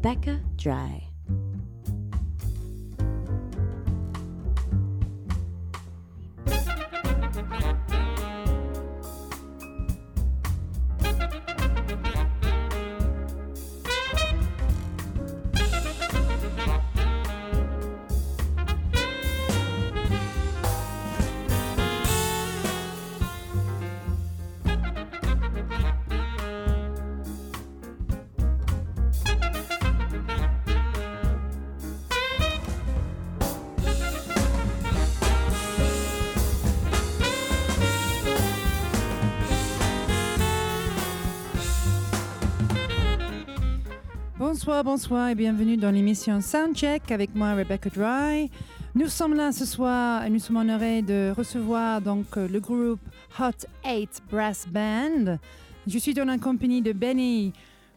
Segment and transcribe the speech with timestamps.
[0.00, 1.07] Rebecca Dry.
[44.90, 48.50] Bonsoir, et bienvenue dans l'émission Soundcheck avec moi Rebecca Dry.
[48.94, 52.98] Nous sommes là ce soir et nous sommes honorés de recevoir donc euh, le groupe
[53.38, 55.36] Hot 8 Brass Band.
[55.86, 57.52] Je suis dans la compagnie de Benny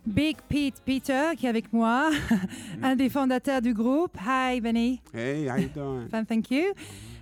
[0.06, 2.10] Big Pete Peter qui est avec moi,
[2.84, 4.18] un des fondateurs du groupe.
[4.28, 5.00] Hi Benny.
[5.14, 6.10] Hey, how you doing?
[6.10, 6.74] Fine, thank you.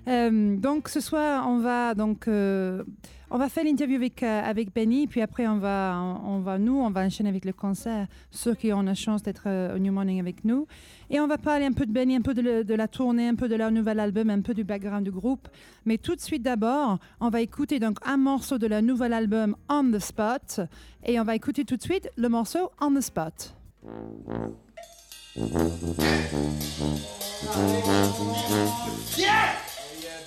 [0.09, 2.83] Euh, donc ce soir, on va donc euh,
[3.29, 6.79] on va faire l'interview avec euh, avec Benny, puis après on va on, va nous
[6.79, 8.07] on va enchaîner avec le concert.
[8.31, 10.65] Ceux qui ont la chance d'être au New Morning avec nous,
[11.11, 13.47] et on va parler un peu de Benny, un peu de, la tournée, un peu
[13.47, 15.47] de leur nouvel album, un peu du background du groupe.
[15.85, 19.55] Mais tout de suite d'abord, on va écouter donc un morceau de leur nouvel album
[19.69, 20.61] On the Spot,
[21.05, 23.53] et on va écouter tout de suite le morceau On the Spot.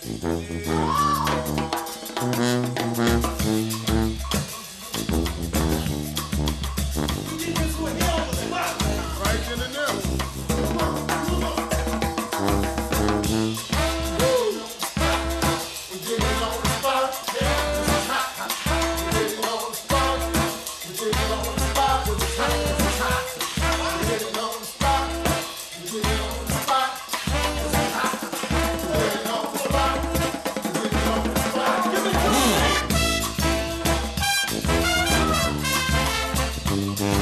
[0.05, 0.43] Mm-hmm.
[36.85, 37.22] Thank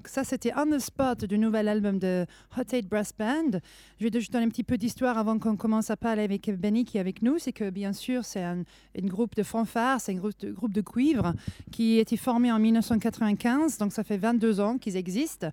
[0.00, 2.24] donc ça c'était On the Spot du nouvel album de
[2.56, 3.60] Hot Eight Brass Band.
[3.98, 6.86] Je vais juste donner un petit peu d'histoire avant qu'on commence à parler avec Benny
[6.86, 7.38] qui est avec nous.
[7.38, 8.62] C'est que bien sûr c'est un,
[8.96, 11.34] groupe de fanfare, c'est un groupe de, groupe de cuivre
[11.70, 15.50] qui a été formé en 1995, donc ça fait 22 ans qu'ils existent.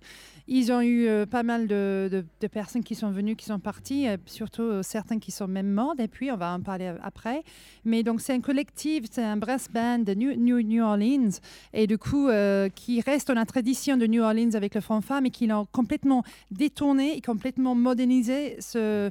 [0.50, 4.16] Ils ont eu euh, pas mal de, personnes qui sont venues, qui sont parties, euh,
[4.24, 7.42] surtout euh, certains qui sont même morts depuis, on va en parler après.
[7.84, 11.38] Mais donc c'est un collectif, c'est un brass band de New, New, Orleans
[11.74, 12.28] et du coup
[12.74, 16.22] qui reste dans la tradition de New Orleans avec le fanfare, mais qui l'ont complètement
[16.50, 19.10] détourné et complètement modernisé ce,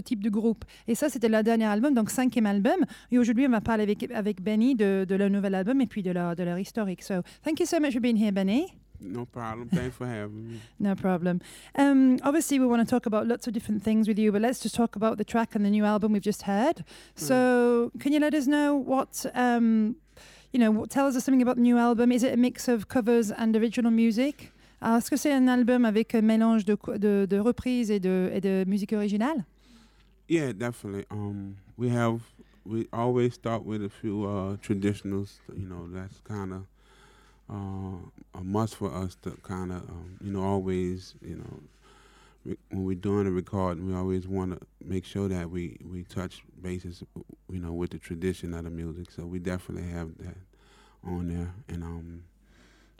[0.00, 0.64] type de groupe.
[0.88, 2.84] Et ça c'était leur dernier album, donc cinquième album.
[3.10, 6.10] Et aujourd'hui on va parler avec, Benny de, de leur nouvel album et puis de
[6.10, 7.02] leur, de leur historique.
[7.02, 8.83] So thank you so much for being here, Benny.
[9.04, 9.68] No problem.
[9.68, 10.60] Thanks for having me.
[10.78, 11.40] No problem.
[11.76, 14.60] Um, obviously, we want to talk about lots of different things with you, but let's
[14.60, 16.76] just talk about the track and the new album we've just heard.
[16.76, 16.84] Mm.
[17.14, 19.96] So, can you let us know what, um,
[20.52, 22.10] you know, what, tell us something about the new album?
[22.10, 24.52] Is it a mix of covers and original music?
[24.82, 28.40] Est-ce que c'est un album avec un mélange de, de, de reprises et de, et
[28.40, 29.44] de musique originale?
[30.28, 31.04] Yeah, definitely.
[31.10, 32.20] Um, we have
[32.64, 35.38] we always start with a few uh, traditionals.
[35.54, 36.66] You know, that's kind of
[37.54, 41.60] uh, a must for us to kind of, um, you know, always, you know,
[42.44, 46.02] re- when we're doing a recording, we always want to make sure that we, we
[46.04, 47.02] touch bases,
[47.50, 49.10] you know, with the tradition of the music.
[49.10, 50.36] So we definitely have that
[51.06, 52.24] on there, and um,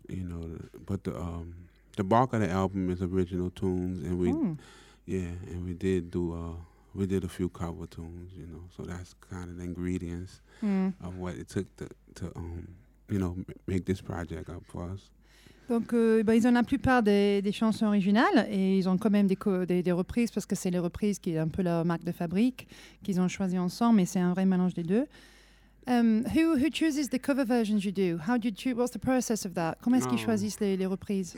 [0.08, 1.54] you know, but the um,
[1.96, 4.58] the bulk of the album is original tunes, and we, mm.
[5.06, 6.60] yeah, and we did do uh,
[6.94, 8.62] we did a few cover tunes, you know.
[8.76, 10.92] So that's kind of the ingredients mm.
[11.02, 12.68] of what it took to to um
[13.10, 15.10] you know, make this project up for us.
[15.68, 19.10] Donc, euh, bah, ils ont la plupart des, des, chansons originales et ils ont quand
[19.10, 21.86] même des, des, des reprises parce que c'est les reprises qui est un peu leur
[21.86, 22.68] marque de fabrique
[23.02, 25.06] qu'ils ont choisi ensemble, mais c'est un vrai mélange des deux.
[25.86, 28.18] Um, who, who chooses the cover versions you do?
[28.18, 28.74] How do you choose?
[28.74, 29.76] What's the process of that?
[29.82, 31.36] Comment est-ce qu'ils um, choisissent les, les reprises?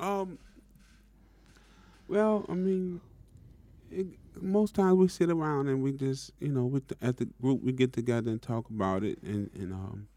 [0.00, 0.38] Um,
[2.08, 3.00] well, I mean,
[3.90, 4.06] it,
[4.40, 7.62] most times we sit around and we just, you know, with the, at the group
[7.62, 10.08] we get together and talk about it and, and um,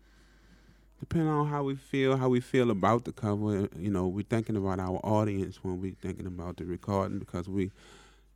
[1.00, 4.58] depending on how we feel, how we feel about the cover, you know, we're thinking
[4.58, 7.72] about our audience when we're thinking about the recording because we,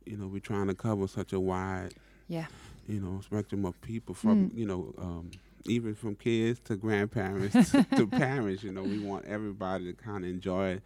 [0.06, 1.94] you know, we're trying to cover such a wide,
[2.28, 2.46] yeah,
[2.88, 4.56] you know, spectrum of people from, mm.
[4.56, 5.30] you know, um,
[5.66, 8.62] even from kids to grandparents to, to, parents.
[8.62, 10.80] You know, we want everybody to kind of enjoy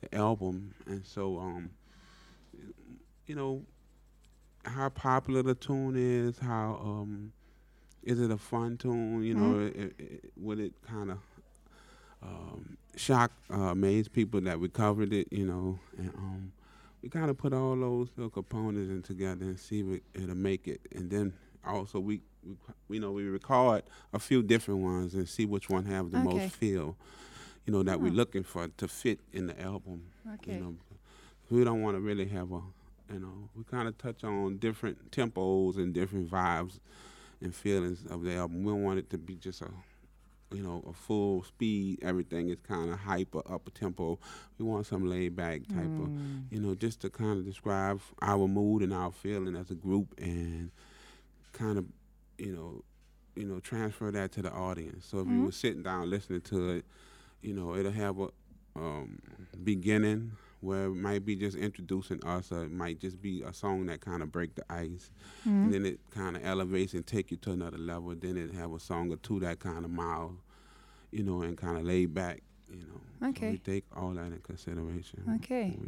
[0.00, 1.70] the album, and so, um,
[3.26, 3.62] you know,
[4.64, 7.32] how popular the tune is, how um,
[8.02, 9.22] is it a fun tune?
[9.22, 9.82] You know, mm-hmm.
[9.82, 11.18] it, it, would it kind of
[12.22, 15.28] um, shock, uh, amaze people that we covered it?
[15.30, 16.52] You know, and um,
[17.02, 20.68] we kind of put all those little components in together and see if it'll make
[20.68, 20.80] it.
[20.94, 21.32] And then
[21.66, 22.20] also we,
[22.88, 26.18] we, you know, we record a few different ones and see which one have the
[26.18, 26.28] okay.
[26.28, 26.96] most feel.
[27.66, 27.98] You know that oh.
[27.98, 30.04] we're looking for to fit in the album.
[30.34, 30.54] Okay.
[30.54, 30.74] You know,
[31.50, 32.60] we don't want to really have a,
[33.12, 36.80] you know, we kind of touch on different tempos and different vibes
[37.42, 38.64] and feelings of the album.
[38.64, 39.70] We don't want it to be just a
[40.52, 44.18] you know, a full speed, everything is kind of hyper, up a tempo.
[44.58, 46.04] We want some laid back type mm.
[46.04, 49.74] of, you know, just to kind of describe our mood and our feeling as a
[49.74, 50.70] group and
[51.52, 51.84] kind of,
[52.38, 52.82] you know,
[53.36, 55.06] you know, transfer that to the audience.
[55.06, 55.38] So if mm-hmm.
[55.38, 56.84] you were sitting down listening to it,
[57.42, 58.28] you know, it'll have a
[58.76, 59.20] um,
[59.62, 63.86] beginning, where it might be just introducing us, or it might just be a song
[63.86, 65.64] that kind of break the ice, mm-hmm.
[65.64, 68.14] and then it kind of elevates and take you to another level.
[68.14, 70.38] Then it have a song or two that kind of mild,
[71.10, 73.28] you know, and kind of laid back, you know.
[73.28, 73.46] Okay.
[73.46, 75.24] So we take all that in consideration.
[75.36, 75.78] Okay.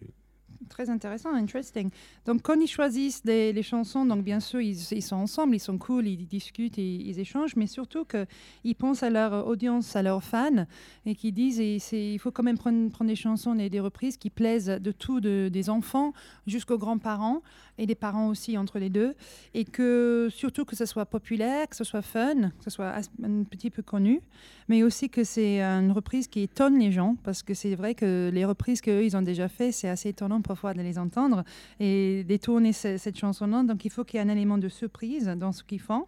[0.69, 1.91] Très intéressant, interesting.
[2.27, 5.79] Donc, quand ils choisissent des, les chansons, donc bien sûr, ils, sont ensemble, ils sont
[5.79, 10.67] cool, ils discutent, ils échangent, mais surtout qu'ils pensent à leur audience, à leurs fans,
[11.07, 14.67] et qu'ils disent il faut quand même prendre, des chansons et des reprises qui plaisent
[14.67, 16.13] de tout, de, des enfants
[16.47, 17.43] jusqu'aux grands-parents,
[17.79, 19.15] et des parents aussi entre les deux,
[19.55, 23.45] et que surtout que ce soit populaire, que ce soit fun, que ce soit un
[23.45, 24.21] petit peu connu,
[24.69, 28.31] mais aussi que c'est une reprise qui étonne les gens, parce que c'est vrai que
[28.33, 31.45] les reprises qu'eux, ils ont déjà fait, c'est assez étonnant parfois de les entendre
[31.81, 33.63] et détourner cette chanson-là.
[33.63, 36.05] Donc il faut qu'il y ait un élément de surprise dans ce qu'ils font.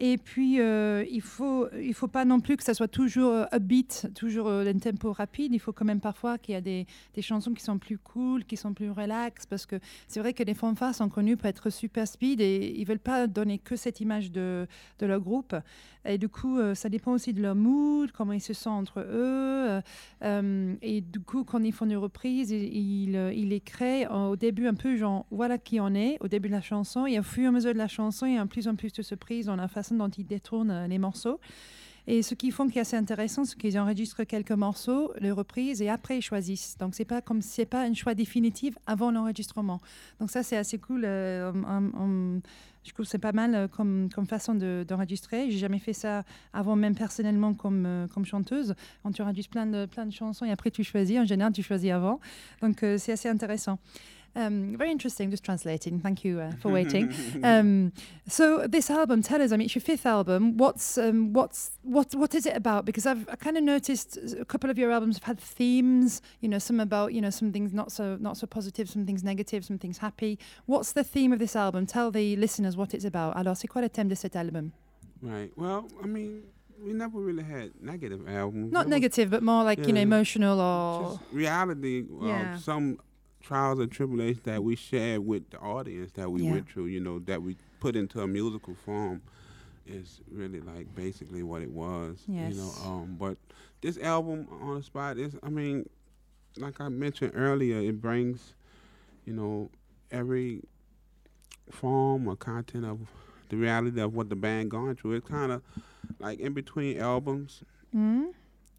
[0.00, 3.32] Et puis, euh, il ne faut, il faut pas non plus que ça soit toujours
[3.32, 5.52] euh, upbeat, toujours euh, un tempo rapide.
[5.52, 8.44] Il faut quand même parfois qu'il y a des, des, chansons qui sont plus cool,
[8.44, 11.68] qui sont plus relax, parce que c'est vrai que les fanfares sont connus pour être
[11.70, 14.68] super speed et ils veulent pas donner que cette image de,
[15.00, 15.56] de leur groupe.
[16.04, 19.82] Et du coup, ça dépend aussi de leur mood, comment ils se sentent entre eux.
[20.80, 24.74] et du coup, quand ils font une reprise, ils, ils, les créent au début un
[24.74, 27.04] peu genre, voilà qui on est, au début de la chanson.
[27.04, 28.76] Et au fur et à mesure de la chanson, il y a de plus en
[28.76, 31.40] plus de surprises dans la façon dont ils détournent euh, les morceaux.
[32.10, 35.82] Et ce qu'ils font qui est assez intéressant, c'est qu'ils enregistrent quelques morceaux, les reprises,
[35.82, 36.78] et après ils choisissent.
[36.78, 39.78] Donc c'est pas pas un choix définitif avant l'enregistrement.
[40.18, 41.02] Donc ça c'est assez cool.
[41.04, 41.52] euh,
[42.84, 45.50] je trouve que c'est pas mal euh, comme, comme façon de- d'enregistrer.
[45.50, 48.74] J'ai jamais fait ça avant, même personnellement comme, comme chanteuse.
[49.04, 51.18] On tu enregistres plein de, plein de chansons et après tu choisis.
[51.18, 52.20] En général, tu choisis avant.
[52.62, 53.78] Donc c'est assez intéressant.
[54.36, 56.00] Um, very interesting, just translating.
[56.00, 57.12] Thank you uh, for waiting.
[57.42, 57.92] um,
[58.28, 59.52] so this album, tell us.
[59.52, 60.56] I mean, it's your fifth album.
[60.56, 62.84] What's um, what's what what is it about?
[62.84, 66.22] Because I've I kind of noticed a couple of your albums have had themes.
[66.40, 69.24] You know, some about you know some things not so not so positive, some things
[69.24, 70.38] negative, some things happy.
[70.66, 71.86] What's the theme of this album?
[71.86, 73.36] Tell the listeners what it's about.
[73.36, 74.72] Alors, c'est quoi le thème de cet album?
[75.20, 75.50] Right.
[75.56, 76.42] Well, I mean,
[76.84, 78.72] we never really had negative albums.
[78.72, 82.04] Not was negative, but more like you know emotional or Just reality.
[82.04, 82.58] Uh, Yeah.
[82.58, 82.98] Some
[83.48, 86.50] trials and tribulations that we shared with the audience that we Yeah.
[86.52, 86.86] went through.
[86.86, 89.22] You know, that we put into a musical form
[89.86, 92.22] is really like basically what it was.
[92.50, 92.72] You know.
[92.84, 93.16] Um.
[93.18, 93.38] But
[93.80, 95.34] this album on the spot is.
[95.42, 95.88] I mean,
[96.58, 98.52] like I mentioned earlier, it brings,
[99.24, 99.70] you know,
[100.10, 100.62] every
[101.70, 102.98] form or content of
[103.48, 105.12] the reality of what the band gone through.
[105.14, 105.62] It's kind of
[106.18, 107.62] like in between albums,
[107.94, 108.34] Mm?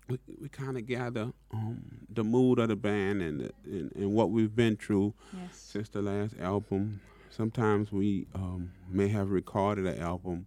[0.08, 4.14] we, we kind of gather um, the mood of the band and, the, and and
[4.14, 5.56] what we've been through yes.
[5.56, 7.00] since the last album.
[7.30, 10.46] Sometimes we um, may have recorded an album,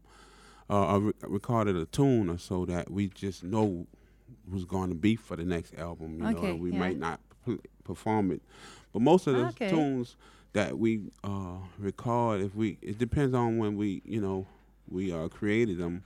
[0.69, 3.87] uh, or re- recorded a tune or so that we just know
[4.51, 6.15] was going to be for the next album.
[6.19, 6.79] You know, Okay, and we yeah.
[6.79, 7.21] might not
[7.85, 8.43] perform it,
[8.93, 9.71] but most of the Okay.
[9.71, 10.17] tunes
[10.53, 14.47] that we uh, record, if we, it depends on when we, you know,
[14.89, 16.03] we uh, created them.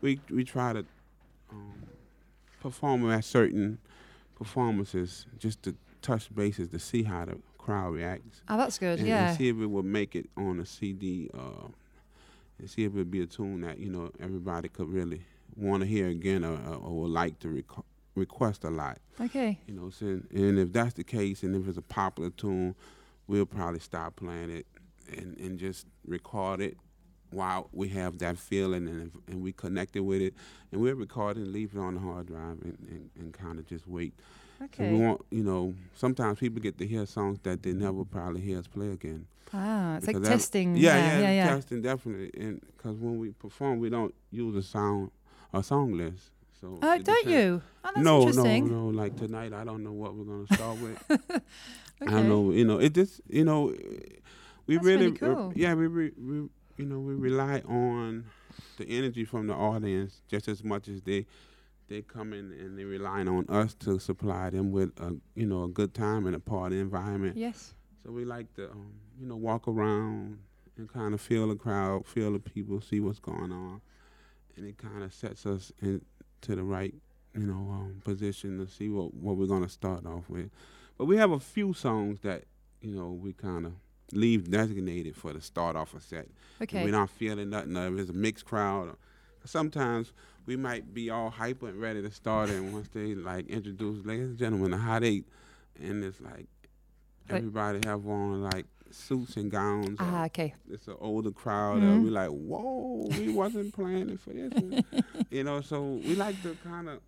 [0.00, 0.84] We we try to
[1.50, 1.82] um,
[2.60, 3.78] perform them at certain
[4.34, 8.98] performances just to touch bases to see how the crowd reacts Oh, that's good.
[8.98, 9.28] and, yeah.
[9.28, 11.66] and see if it would make it on a CD uh,
[12.58, 15.22] and see if it would be a tune that you know everybody could really
[15.56, 17.62] want to hear again or, or, or would like to
[18.16, 18.98] request a lot.
[19.20, 19.58] okay.
[19.66, 22.74] You know, so, and if that's the case, and if it's a popular tune,
[23.26, 24.66] we'll probably stop playing it
[25.16, 26.76] and, and just record it
[27.34, 30.34] while we have that feeling and, and we connected with it,
[30.72, 33.66] and we're recording, and leave it on the hard drive and, and, and kind of
[33.66, 34.14] just wait.
[34.62, 34.92] Okay.
[34.92, 38.58] we want, you know, sometimes people get to hear songs that they never probably hear
[38.58, 39.26] us play again.
[39.52, 40.76] ah, it's like Because testing.
[40.76, 41.48] Yeah, yeah, yeah, yeah.
[41.48, 42.30] testing definitely.
[42.40, 45.10] And because when we perform, we don't use a sound,
[45.52, 46.30] a song list.
[46.60, 47.62] So Oh, don't you?
[47.84, 48.68] Oh, that's no, interesting.
[48.70, 48.96] no, no.
[48.96, 51.02] Like tonight, I don't know what we're gonna start with.
[51.10, 51.40] okay.
[52.00, 52.52] I don't know.
[52.52, 53.74] You know, it just, you know,
[54.66, 55.52] we That's really, really cool.
[55.56, 58.24] yeah, we, re, we, you know, we rely on
[58.78, 61.26] the energy from the audience just as much as they
[61.88, 65.64] they come in and they relying on us to supply them with a you know
[65.64, 67.36] a good time and a party environment.
[67.36, 67.74] Yes.
[68.02, 70.38] So we like to um, you know walk around
[70.76, 73.80] and kind of feel the crowd, feel the people, see what's going on,
[74.56, 76.00] and it kind of sets us into
[76.46, 76.94] the right
[77.34, 80.50] you know um, position to see what what we're gonna start off with.
[80.96, 82.44] But we have a few songs that
[82.80, 83.72] you know we kind of
[84.16, 86.26] leave designated for the start off a set.
[86.60, 86.84] If Okay.
[86.84, 88.88] we're not feeling nothing, or if it's a mixed crowd.
[88.88, 88.96] Or,
[89.44, 90.12] sometimes
[90.46, 94.28] we might be all hyper and ready to start, and once they like introduce, ladies
[94.30, 95.26] and gentlemen, the hot eight,
[95.80, 96.46] and it's like
[97.28, 99.96] everybody have on like suits and gowns.
[100.00, 100.54] Ah, okay.
[100.70, 101.82] It's an older crowd.
[101.82, 101.96] Mhm.
[101.96, 104.52] Uh, we like, whoa, we wasn't planning for this.
[104.52, 104.84] one."
[105.30, 107.00] you know, so we like to kind of,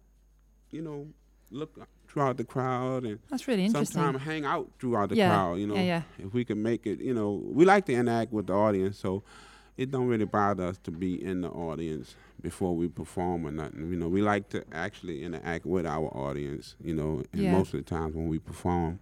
[0.71, 1.07] you know,
[1.51, 1.77] look
[2.09, 3.95] throughout the crowd and That's really interesting.
[4.01, 5.59] sometimes hang out throughout the Yeah, crowd.
[5.59, 6.03] You know, yeah, yeah.
[6.27, 9.23] if we can make it, you know, we like to interact with the audience, so
[9.77, 13.91] it don't really bother us to be in the audience before we perform or nothing.
[13.91, 16.77] You know, we like to actually interact with our audience.
[16.83, 17.53] You know, and Yeah.
[17.53, 18.99] most of the times when we perform,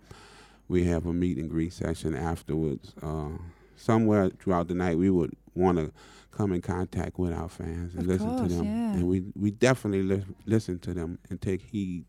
[0.68, 2.94] we have a meet and greet session afterwards.
[3.02, 3.38] Uh,
[3.76, 5.92] somewhere throughout the night, we would want to
[6.30, 8.92] come in contact with our fans and Of listen course, to them, yeah.
[8.94, 12.04] and we we definitely li- listen to them and take heed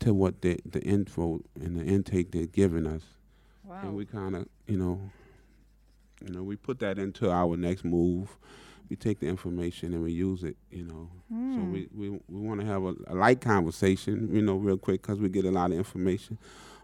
[0.00, 3.02] to what the the info and the intake they're giving us,
[3.64, 3.78] Wow.
[3.82, 5.10] and we kind of you know,
[6.24, 8.36] you know, we put that into our next move.
[8.88, 11.10] We take the information and we use it, you know.
[11.54, 11.70] So Mm.
[11.72, 15.18] we we, we want to have a, a light conversation, you know, real quick because
[15.20, 16.38] we get a lot of information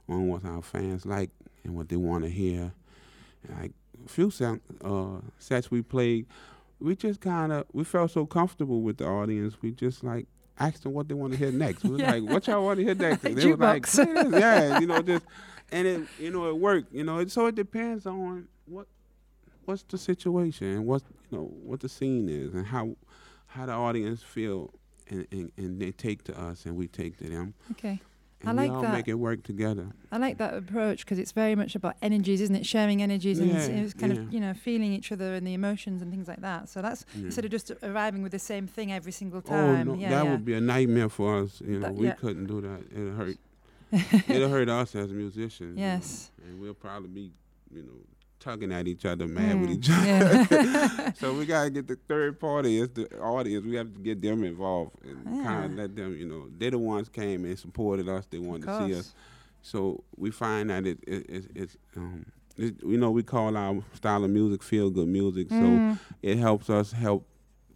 [0.09, 1.31] on what our fans like
[1.65, 2.73] and what they want to hear.
[3.49, 3.73] Like
[4.05, 6.27] a few sound, uh, sets we played,
[6.81, 9.55] we just kind of we felt so comfortable with the audience.
[9.63, 10.27] We just like
[10.59, 11.85] asked them what they want to hear next.
[11.85, 12.13] We was Yeah.
[12.13, 13.87] like, "What y'all want to hear next?" And they were like.
[13.97, 15.25] "Yeah," you know, just
[15.73, 16.93] and it you know it worked.
[16.93, 18.87] You know, it, so it depends on what
[19.65, 22.97] what's the situation and what you know what the scene is and how
[23.47, 24.71] how the audience feel
[25.09, 28.01] and, and, and they take to us and we take to them Okay.
[28.47, 28.93] I like we all that.
[28.93, 29.87] make it work together.
[30.13, 32.67] I like that approach because it's very much about energies, isn't it?
[32.67, 34.21] Sharing energies and it's, kind yeah.
[34.21, 36.69] of you know feeling each other and the emotions and things like that.
[36.69, 37.27] So that's Yeah.
[37.27, 39.89] instead of just arriving with the same thing every single time.
[39.89, 40.31] Oh no, yeah, that yeah.
[40.31, 41.61] would be a nightmare for us.
[41.61, 42.15] You know, That- we yeah.
[42.15, 42.81] couldn't do that.
[42.93, 43.37] It'll hurt.
[44.29, 45.77] It'll hurt us as musicians.
[45.79, 46.31] you know, Yes.
[46.47, 47.33] and we'll probably be,
[47.73, 48.01] you know,
[48.45, 50.47] tugging at each other, mad with Mm, each other.
[50.49, 51.13] yeah.
[51.19, 53.65] so we gotta get the third party, it's the audience.
[53.65, 56.79] We have to get them involved and kind of let them, you know, they're the
[56.79, 58.27] ones came and supported us.
[58.27, 59.15] They wanted to see us.
[59.63, 62.27] So we find that it, it, it it's um,
[62.57, 65.51] it, you know, we call our style of music feel good music.
[65.51, 67.27] So Mm, it helps us help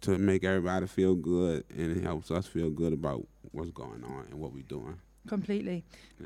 [0.01, 4.27] to make everybody feel good, and it helps us feel good about what's going on
[4.29, 4.97] and what we're doing.
[5.27, 5.83] Completely.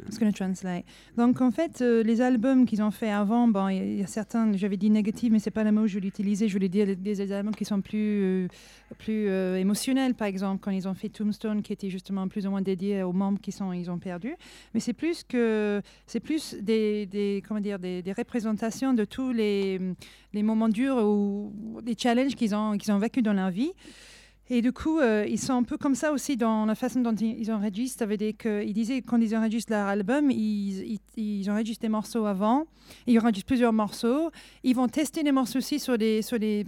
[0.07, 0.85] It's going to translate.
[1.17, 3.99] Donc en fait, euh, les albums qu'ils ont fait avant, bon, il y a- il
[3.99, 6.47] y, a certains, j'avais dit négatifs, mais c'est pas le mot que je voulais utiliser.
[6.47, 8.47] Je voulais dire des, des albums qui sont plus, euh,
[8.97, 12.49] plus euh, émotionnels, par exemple, quand ils ont fait Tombstone, qui était justement plus ou
[12.49, 14.33] moins dédié aux membres qui sont, ils ont perdu.
[14.73, 19.31] Mais c'est plus que, c'est plus des, des, comment dire, des, des représentations de tous
[19.31, 19.79] les,
[20.33, 21.51] les moments durs ou
[21.83, 23.71] des challenges qu'ils ont, qu'ils ont vécu dans leur vie.
[24.49, 27.15] Et du coup, euh, ils sont un peu comme ça aussi dans la façon dont
[27.15, 27.99] ils, enregistrent.
[27.99, 30.99] Ça veut dire qu'ils disaient quand ils enregistrent leur album, ils,
[31.49, 32.65] enregistrent des morceaux avant,
[33.07, 34.31] ils enregistrent plusieurs morceaux.
[34.63, 35.81] Ils vont tester les morceaux aussi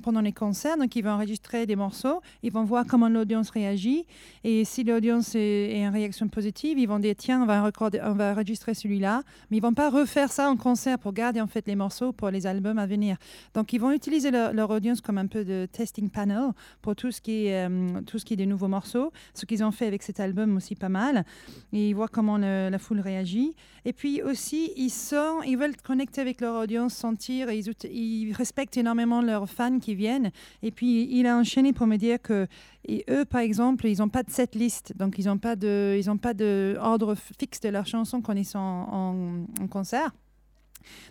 [0.01, 0.77] pendant les concerts.
[0.77, 2.21] Donc, ils vont enregistrer des morceaux.
[2.43, 4.05] Ils vont voir comment l'audience réagit.
[4.45, 9.23] Et si l'audience est, en réaction positive, ils vont dire tiens, on va, enregistrer celui-là.
[9.51, 12.29] Mais ils vont pas refaire ça en concert pour garder en fait les morceaux pour
[12.29, 13.17] les albums à venir.
[13.53, 17.11] Donc, ils vont utiliser leur, leur audience comme un peu de testing panel pour tout
[17.11, 17.64] ce qui est, euh,
[18.06, 19.12] tout ce qui est des nouveaux morceaux.
[19.34, 21.25] Ce qu'ils ont fait avec cet album aussi pas mal.
[21.73, 23.56] Et ils voient comment la foule réagit.
[23.86, 29.21] Et puis aussi, ils sont, ils veulent connecter avec leur audience, sentir, ils, respectent énormément
[29.21, 30.32] leurs fans qui viennent.
[30.63, 32.47] Et puis, il a enchaîné pour me dire que
[33.10, 36.10] eux, par exemple, ils n'ont pas de set list, donc ils n'ont pas de, ils
[36.10, 40.12] ont pas de ordre fixe de leurs chansons quand ils sont en, en concert.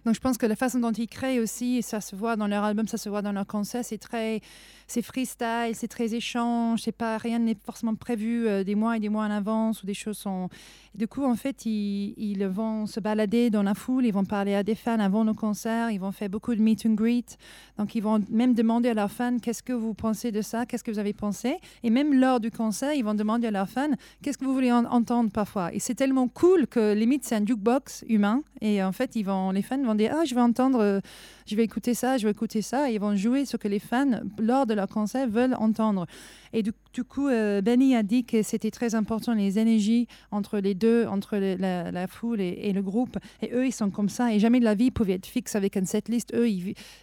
[0.05, 2.65] Donc je pense que la façon dont ils créent aussi, ça se voit dans leur
[2.65, 4.41] album, ça se voit dans leur concert, c'est très,
[4.87, 9.01] c'est freestyle, c'est très échange, c'est pas rien n'est forcément prévu euh, des mois et
[9.01, 10.49] des mois en avance ou des choses sont.
[10.95, 14.63] Du coup, en fait, ils, vont se balader dans la foule, ils vont parler à
[14.63, 17.37] des fans avant nos concerts, ils vont faire beaucoup de meet and greet.
[17.79, 20.85] Donc ils vont même demander à leurs fans qu'est-ce que vous pensez de ça, qu'est-ce
[20.85, 23.91] que vous avez pensé, et même lors du concert, ils vont demander à leurs fans
[24.23, 25.75] qu'est-ce que vous voulez en- entendre parfois?
[25.75, 29.51] Et c'est tellement cool que limite c'est un jukebox humain, et en fait ils vont,
[29.51, 31.01] les fans vont dire ah je vais entendre, euh,
[31.47, 34.21] je vais écouter ça, je vais écouter ça, ils vont jouer ce que les fans
[34.39, 36.07] lors de leur concert veulent entendre.
[36.53, 36.73] Et du,
[37.05, 41.37] coup, euh, Benny a dit que c'était très important les énergies entre les deux, entre
[41.37, 43.19] la, foule et, le groupe.
[43.43, 44.33] Et eux, ils sont comme ça.
[44.33, 46.33] Et jamais de la vie ils pouvaient être fixes avec une setlist.
[46.35, 46.49] Eux,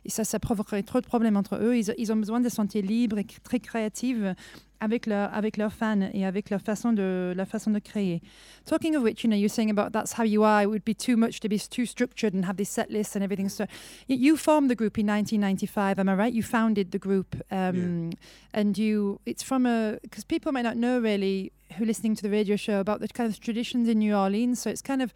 [0.06, 1.78] ça, ça provoquerait trop de problèmes entre eux.
[1.78, 4.18] Ils, ils ont besoin de se sentir libres et très créatifs
[4.82, 8.22] avec, leur, avec leurs fans et avec leur façon, de, leur façon de créer.
[8.66, 10.64] Talking of which, you know, you're saying about that's how you are.
[10.64, 13.24] It would be too much to be too structured and have this set list and
[13.24, 13.48] everything.
[13.48, 13.66] So
[14.08, 16.00] you formed the group in 1995.
[16.00, 16.34] Am I right?
[16.34, 18.12] You founded the group, um,
[18.54, 19.20] and you.
[19.26, 22.56] It's from a because people might not know really who are listening to the radio
[22.56, 24.62] show about the kind of traditions in New Orleans.
[24.62, 25.14] So it's kind of.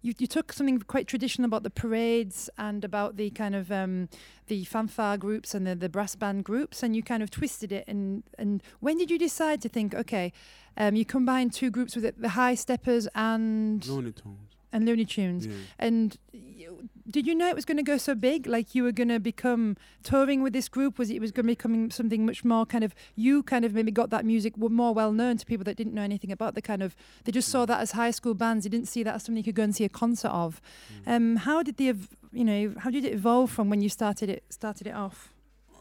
[0.00, 4.08] You, you took something quite traditional about the parades and about the kind of um,
[4.46, 7.84] the fanfare groups and the, the brass band groups, and you kind of twisted it.
[7.88, 10.32] And and when did you decide to think, okay,
[10.76, 14.56] um, you combine two groups with it, the High Steppers and Looney Tunes.
[14.72, 15.46] and Looney Tunes?
[15.46, 15.54] Yeah.
[15.78, 18.46] And you, did you know it was going to go so big?
[18.46, 20.98] Like you were going to become touring with this group?
[20.98, 23.72] Was it, it was going to become something much more kind of you kind of
[23.74, 26.62] maybe got that music more well known to people that didn't know anything about the
[26.62, 26.94] kind of
[27.24, 28.64] they just saw that as high school bands.
[28.64, 30.60] They didn't see that as something you could go and see a concert of.
[31.06, 31.94] Um, how did the
[32.32, 35.32] you know how did it evolve from when you started it started it off?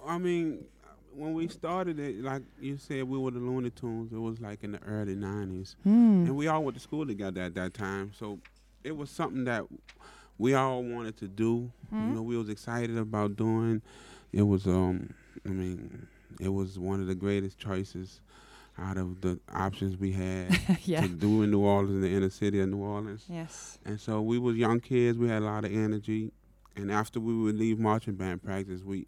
[0.05, 0.63] I mean,
[1.13, 4.13] when we started it, like you said, we were the Looney Tunes.
[4.13, 6.25] It was like in the early '90s, Hmm.
[6.27, 8.11] and we all went to school together at that time.
[8.17, 8.39] So
[8.83, 9.65] it was something that
[10.37, 11.71] we all wanted to do.
[11.91, 13.81] You know, we was excited about doing.
[14.33, 15.13] It was, um,
[15.45, 16.07] I mean,
[16.39, 18.21] it was one of the greatest choices
[18.79, 21.01] out of the options we had yeah.
[21.01, 23.23] to do in New Orleans, in the inner city of New Orleans.
[23.27, 23.79] Yes.
[23.85, 25.17] And so we was young kids.
[25.17, 26.31] We had a lot of energy.
[26.75, 29.07] And after we would leave marching band practice, we,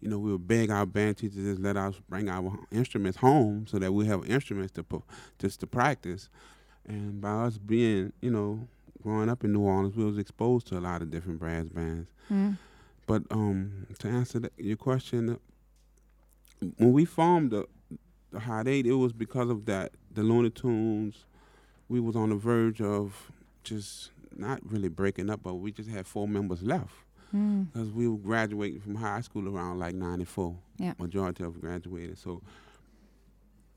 [0.00, 3.18] you know, we would beg our band teachers to just let us bring our instruments
[3.18, 5.02] home so that we have instruments to pu-
[5.38, 6.28] just to practice.
[6.86, 8.68] And by us being, you know,
[9.06, 12.10] growing up in New Orleans, we was exposed to a lot of different brass bands.
[12.28, 12.58] Mm.
[13.06, 15.38] But um, to answer the, your question,
[16.78, 17.66] when we formed the,
[18.32, 19.92] the Hot Eight, it was because of that.
[20.12, 21.24] The Looney Tunes,
[21.88, 23.30] we was on the verge of
[23.62, 26.92] just not really breaking up, but we just had four members left
[27.34, 27.66] Mm.
[27.72, 30.56] because we were graduating from high school around like '94.
[30.78, 30.94] Yeah.
[30.96, 32.18] Majority of graduated.
[32.18, 32.40] So,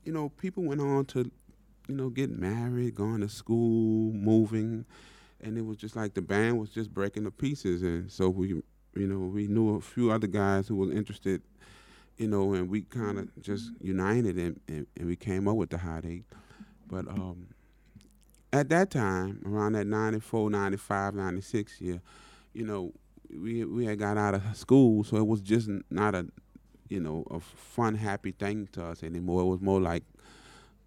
[0.04, 1.30] you know, people went on to
[1.88, 4.84] you know, getting married, going to school, moving,
[5.42, 7.82] and it was just like the band was just breaking to pieces.
[7.82, 8.62] And so we, you
[8.94, 11.42] know, we knew a few other guys who were interested,
[12.16, 15.70] you know, and we kind of just united and, and, and we came up with
[15.70, 16.24] the hot eight.
[16.86, 17.48] But um,
[18.52, 22.00] at that time, around that 94, 95, 96 year,
[22.52, 22.92] you know,
[23.32, 26.26] we we had got out of school, so it was just not a,
[26.88, 29.42] you know, a fun, happy thing to us anymore.
[29.42, 30.02] It was more like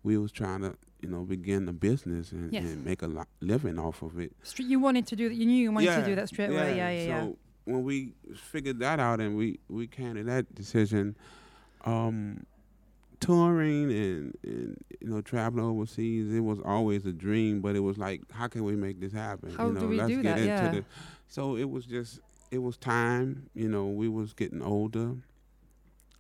[0.03, 2.63] we was trying to, you know, begin a business and, Yes.
[2.63, 4.31] and make a li- living off of it.
[4.57, 5.35] You wanted to do that.
[5.35, 6.77] You knew you wanted to do that straight away.
[6.77, 7.21] Yeah, yeah, yeah.
[7.25, 11.15] So when we figured that out and we we came to that decision,
[11.83, 12.45] um,
[13.19, 17.59] touring and, and you know traveling overseas, it was always a dream.
[17.59, 19.53] But it was like, how can we make this happen?
[19.55, 20.39] How you know, do we let's do get that?
[20.39, 20.71] into Yeah.
[20.71, 20.85] the.
[21.27, 23.49] So it was just it was time.
[23.53, 25.15] You know, we was getting older,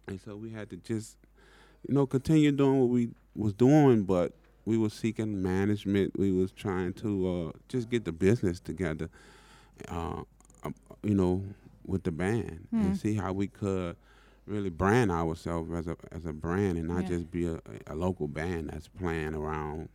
[0.07, 1.15] and so we had to just
[1.87, 4.33] you know continue doing what we was doing, but
[4.65, 6.17] we were seeking management.
[6.17, 9.09] We was trying to uh, just get the business together,
[9.89, 10.23] uh,
[10.63, 11.43] um, you know,
[11.85, 12.81] with the band Mm.
[12.81, 13.95] and see how we could
[14.45, 17.09] really brand ourselves as a as a brand and not Yeah.
[17.17, 19.89] just be a, a local band that's playing around,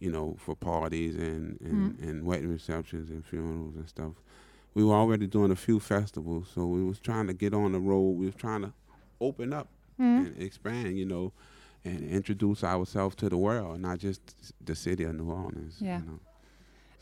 [0.00, 2.08] you know, for parties and and, Mm.
[2.08, 4.12] and wedding receptions and funerals and stuff.
[4.74, 7.78] We were already doing a few festivals, so we was trying to get on the
[7.80, 8.16] road.
[8.18, 8.72] We was trying to
[9.20, 10.26] open up Mhm.
[10.26, 11.32] and expand, you know,
[11.84, 14.20] and introduce ourselves to the world, not just
[14.64, 15.76] the city of New Orleans.
[15.80, 15.98] Yeah.
[16.00, 16.18] You know.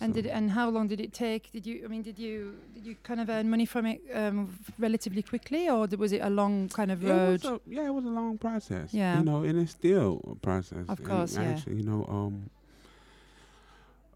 [0.00, 1.52] And So- did and how long did it take?
[1.52, 1.82] Did you?
[1.84, 5.68] I mean, did you did you kind of earn money from it um, relatively quickly,
[5.68, 7.44] or was it a long kind of It road?
[7.44, 8.92] a, yeah, it was a long process.
[8.92, 9.18] Yeah.
[9.18, 10.84] you know, and it's still a process.
[10.88, 11.42] Of course, yeah.
[11.50, 12.50] Actually, you know, um,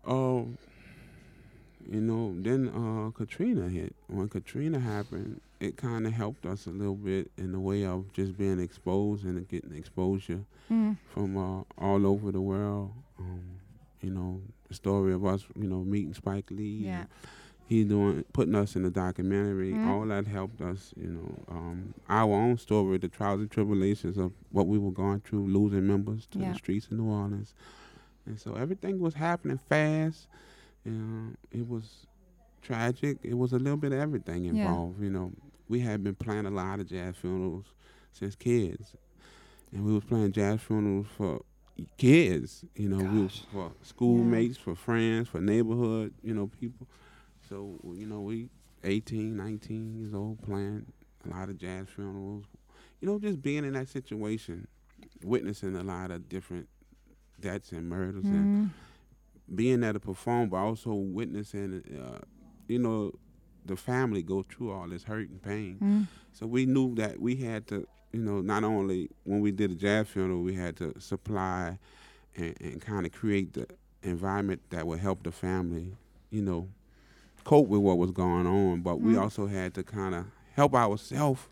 [0.05, 0.49] oh,
[1.89, 3.95] you know, then uh, Katrina hit.
[4.09, 8.13] When Katrina happened, it kind of helped us a little bit in the way of
[8.13, 10.97] just being exposed and getting exposure Mm.
[11.13, 12.91] from uh, all over the world.
[13.19, 13.41] Um,
[14.03, 16.83] you know, the story of us, you know, meeting Spike Lee.
[16.85, 17.01] Yeah.
[17.01, 17.09] and
[17.69, 19.73] He doing putting us in the documentary.
[19.73, 19.87] Mhm.
[19.89, 20.93] All that helped us.
[20.97, 25.21] You know, um, our own story, the trials and tribulations of what we were going
[25.21, 26.53] through, losing members to Yeah.
[26.53, 27.55] the streets of New Orleans,
[28.27, 30.29] and so everything was happening fast.
[30.85, 32.07] You know, it was
[32.63, 33.19] tragic.
[33.23, 34.53] It was a little bit of everything Yeah.
[34.53, 35.01] involved.
[35.03, 35.33] You know,
[35.69, 37.67] we had been playing a lot of jazz funerals
[38.13, 38.95] since kids,
[39.73, 41.43] and we was playing jazz funerals for
[41.99, 42.65] kids.
[42.75, 46.15] You know, we was for schoolmates, for friends, for neighborhood.
[46.23, 46.87] You know, people.
[47.49, 48.49] So you know, we
[48.85, 50.87] 18, 19 years old playing
[51.25, 52.45] a lot of jazz funerals.
[53.01, 54.67] You know, just being in that situation,
[55.23, 56.69] witnessing a lot of different
[57.41, 58.71] deaths and murders, and Mm.
[59.55, 62.19] being there to perform, but also witnessing, uh,
[62.69, 63.13] you know,
[63.67, 65.79] the family go through all this hurt and pain.
[65.83, 66.07] Mm.
[66.33, 69.75] So we knew that we had to, you know, not only when we did a
[69.75, 71.79] jazz funeral, we had to supply
[72.37, 73.67] and, and kind of create the
[74.03, 75.97] environment that would help the family,
[76.31, 76.69] you know,
[77.45, 78.81] cope with what was going on.
[78.83, 79.23] But we Mm.
[79.23, 81.43] also had to kind of help ourselves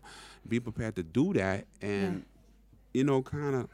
[0.47, 2.23] be prepared to do that and,
[2.93, 3.69] you know, kind of.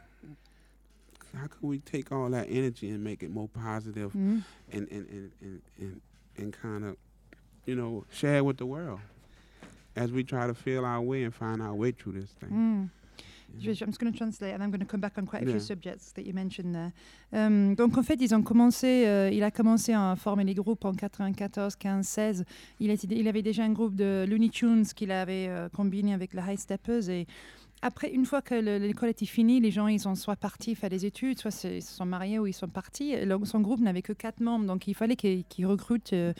[1.34, 4.42] How can we take all that energy and make it more positive Mm.
[4.70, 6.00] and and and and and,
[6.36, 6.96] and kind of
[7.66, 9.00] you know share it with the world
[9.96, 12.50] as we try to feel our way and find our way through this thing.
[12.50, 12.88] Mm.
[13.58, 15.44] Je- I'm just going to translate and I'm going to come back on quite a
[15.44, 15.60] few Yeah.
[15.60, 16.92] subjects that you mentioned there.
[17.34, 20.86] Um, donc en fait, ils ont commencé, euh, il a commencé à former les groupes
[20.86, 22.44] en 94, 15, 16.
[22.80, 26.32] Il, était- il avait déjà un groupe de Looney Tunes qu'il avait euh, combiné avec
[26.32, 27.26] la High Steppers et
[27.82, 30.88] après, une fois que le- l'école était finie, les gens, ils ont soit partis faire
[30.90, 33.14] des études, soit ils se sont mariés ou ils sont partis.
[33.44, 36.12] Son groupe n'avait que quatre membres, donc il fallait qu'il qu'il recrute.
[36.12, 36.32] euh,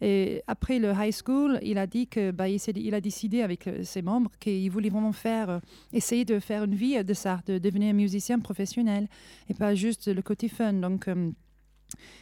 [0.00, 2.48] et après le high school, il a dit que, bah,
[2.94, 5.58] a décidé avec euh, ses membres qu'il voulait vraiment faire, euh,
[5.92, 9.08] essayer de faire une vie de ça, de devenir musicien professionnel
[9.48, 10.72] et pas juste le côté fun.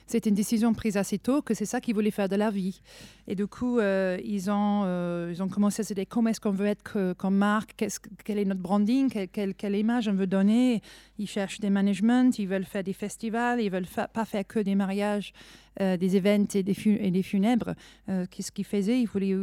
[0.07, 2.81] C'était une décision prise assez tôt que c'est ça qu'ils voulaient faire de la vie.
[3.29, 6.41] Et du coup, euh, ils, ont, euh, ils ont commencé à se dire comment est-ce
[6.41, 10.15] qu'on veut être que- comme marque, qu'est-ce que- quel est notre branding, quelle, image on
[10.15, 10.83] veut donner.
[11.19, 14.75] Ils cherchent des managements, ils veulent faire des festivals, ils veulent pas faire que des
[14.75, 15.33] mariages,
[15.81, 17.75] euh, des événements et des, et des funèbres.
[18.07, 19.01] Qu'est-ce qu'ils faisaient?
[19.01, 19.37] Ils voulaient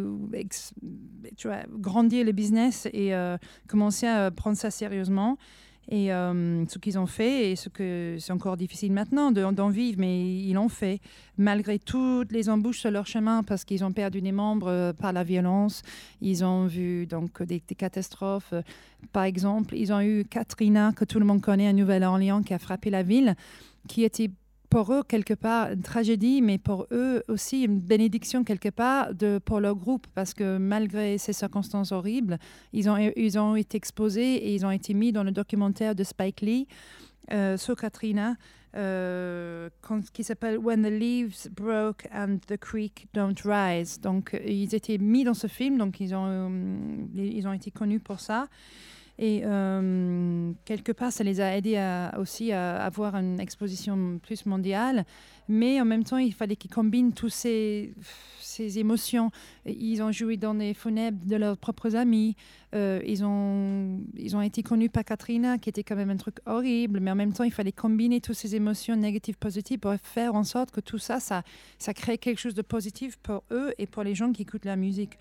[1.37, 3.11] tu vois, grandir le business et
[3.67, 5.37] commencer à prendre ça sérieusement.
[5.91, 9.69] Et euh, ce qu'ils ont fait, et ce que c'est encore difficile maintenant de- d'en
[9.69, 11.01] vivre, mais ils l'ont fait,
[11.37, 15.13] malgré toutes les embûches sur leur chemin, parce qu'ils ont perdu des membres euh, par
[15.13, 15.81] la violence.
[16.21, 18.53] Ils ont vu donc des, des catastrophes.
[19.11, 22.59] Par exemple, ils ont eu Katrina, que tout le monde connaît à Nouvelle-Orléans, qui a
[22.59, 23.35] frappé la ville,
[23.87, 24.29] qui était
[24.69, 29.39] pour eux quelque part une tragédie, mais pour eux aussi une bénédiction quelque part de,
[29.43, 32.37] pour leur groupe, parce que malgré ces circonstances horribles,
[32.73, 36.03] ils ont, ils ont été exposés et ils ont été mis dans le documentaire de
[36.03, 36.67] Spike Lee
[37.31, 38.35] euh, sur Katrina.
[38.75, 39.69] euh,
[40.13, 43.99] qui s'appelle When the Leaves Broke and the Creek Don't Rise.
[43.99, 46.49] Donc, ils étaient mis dans ce film, donc ils ont, euh,
[47.15, 48.47] ils ont été connus pour ça.
[49.21, 51.77] Et euh, quelque part, ça les a aidés
[52.17, 55.05] aussi à avoir une exposition plus mondiale.
[55.49, 57.93] Mais en même temps, il fallait qu'ils combinent tous ces,
[58.39, 59.29] ces émotions.
[59.65, 62.37] Ils ont joué dans les funèbres de leurs propres amis.
[62.73, 66.37] Euh, ils, ont, ils ont été connus par Katrina, qui était quand même un truc
[66.45, 67.01] horrible.
[67.01, 70.45] Mais en même temps, il fallait combiner toutes ces émotions négatives, positives pour faire en
[70.45, 71.43] sorte que tout ça, ça,
[71.77, 74.77] ça crée quelque chose de positif pour eux et pour les gens qui écoutent la
[74.77, 75.17] musique.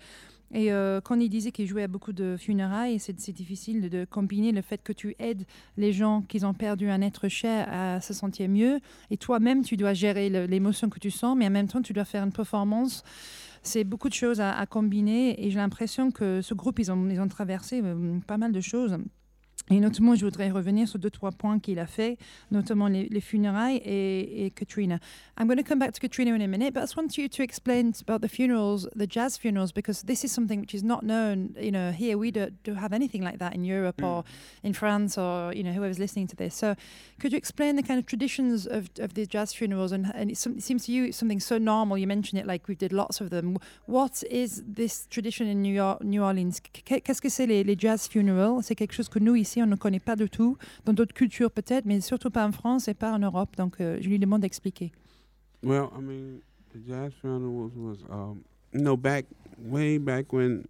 [0.53, 4.51] Et euh, quand il disait qu'il jouait à beaucoup de funérailles, c'est difficile de, combiner
[4.51, 5.45] le fait que tu aides
[5.77, 8.79] les gens qui ont perdu un être cher à se sentir mieux.
[9.11, 12.05] Et toi-même, tu dois gérer l'émotion que tu sens, mais en même temps, tu dois
[12.05, 13.03] faire une performance.
[13.61, 15.45] C'est beaucoup de choses à, combiner.
[15.45, 18.61] Et j'ai l'impression que ce groupe, ils ont, ils ont traversé euh, pas mal de
[18.61, 18.97] choses.
[19.71, 22.17] Et notamment, je voudrais revenir sur deux, trois points qu'il a fait,
[22.49, 24.97] notamment les, les funérailles et, et Katrina.
[25.37, 27.29] I'm going to come back to Katrina in a minute, but I just want you
[27.29, 31.03] to explain about the funerals, the jazz funerals, because this is something which is not
[31.03, 31.55] known.
[31.61, 34.23] You know, here we don't, don't have anything like that in Europe or
[34.63, 36.55] in France or you know whoever's listening to this.
[36.55, 36.73] So,
[37.19, 39.91] could you explain the kind of traditions of, of the jazz funerals?
[39.91, 41.95] And, and it, some, it seems to you it's something so normal.
[41.97, 43.57] You mentioned it like we did lots of them.
[43.85, 46.59] What is this tradition in New York, New Orleans?
[46.59, 48.63] Qu- Qu'est-ce que c'est les, les jazz funerals?
[48.63, 51.51] C'est quelque chose que nous ici on ne connaît pas du tout, dans d'autres cultures
[51.51, 53.55] peut-être, mais surtout pas en France et pas en Europe.
[53.57, 54.91] Donc, euh, je lui demande d'expliquer.
[55.63, 56.39] Well, I mean,
[56.73, 58.43] the jazz funeral was, was um,
[58.73, 59.25] you know, back
[59.57, 60.65] way back when,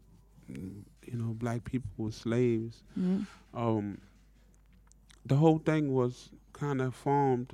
[0.50, 2.84] you know, black people were slaves.
[2.98, 3.26] Mm.
[3.54, 3.98] Um,
[5.26, 7.54] the whole thing was kind of formed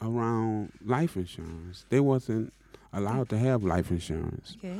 [0.00, 1.84] around life insurance.
[1.90, 2.52] They wasn't
[2.92, 4.78] allowed to have life insurance, Okay.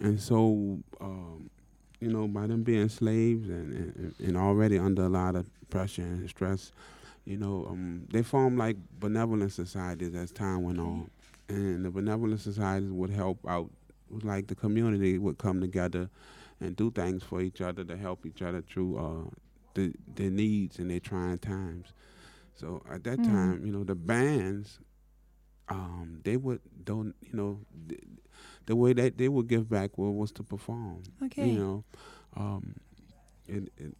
[0.00, 1.48] and so, um,
[2.00, 6.02] you know, by them being slaves and, and and already under a lot of pressure
[6.02, 6.72] and stress,
[7.24, 11.10] you know, um, they formed like benevolent societies as time went on,
[11.48, 13.70] and the benevolent societies would help out.
[14.10, 16.08] Was like the community would come together
[16.60, 19.30] and do things for each other to help each other through uh,
[19.74, 21.92] the their needs and their trying times.
[22.54, 23.24] So at that Mm.
[23.24, 24.78] time, you know, the bands,
[25.68, 28.00] um, they would don't, you know, th-
[28.68, 31.02] the way that they would give back was, was to perform.
[31.24, 31.46] Okay.
[31.50, 31.84] You know,
[32.36, 32.74] um,
[33.46, 33.94] it, it,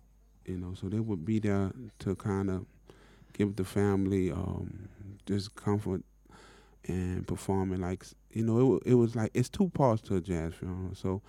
[0.46, 2.66] you know, so they would be there to kind of
[3.33, 4.88] give the family um,
[5.26, 6.02] just comfort
[6.87, 10.54] and performing like you know it, it was like it's two parts to a jazz
[10.54, 10.94] funeral.
[10.94, 11.20] So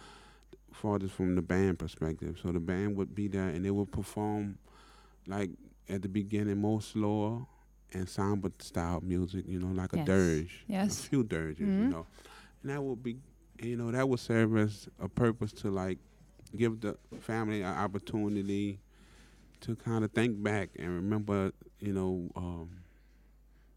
[0.71, 4.57] farthest from the band perspective, so the band would be there and they would perform
[5.27, 5.49] like
[5.89, 7.45] at the beginning more slower
[7.93, 11.05] and samba style music, you know, like a dirge, Yes.
[11.05, 11.79] a few dirges, Mhm.
[11.79, 12.05] you know,
[12.61, 13.17] and that would be,
[13.61, 15.97] you know, that would serve as a purpose to like
[16.55, 18.79] give the family an opportunity
[19.61, 22.69] to kind of think back and remember, you know, um,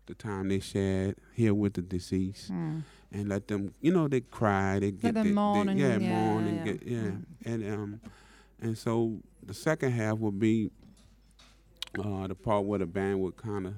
[0.07, 2.83] the time they shared here with the deceased, Mm.
[3.13, 5.97] and let them, you know, they cry, they get, them they, mourn they, and- yeah,
[5.99, 6.73] yeah, mourn yeah, and yeah.
[6.73, 7.25] get, yeah, Mm.
[7.45, 8.01] and um,
[8.61, 10.71] and so the second half would be
[11.99, 13.75] uh, the part where the band would kind of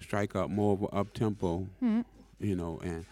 [0.00, 2.04] strike up more of an up tempo, Mm.
[2.40, 3.04] you know, and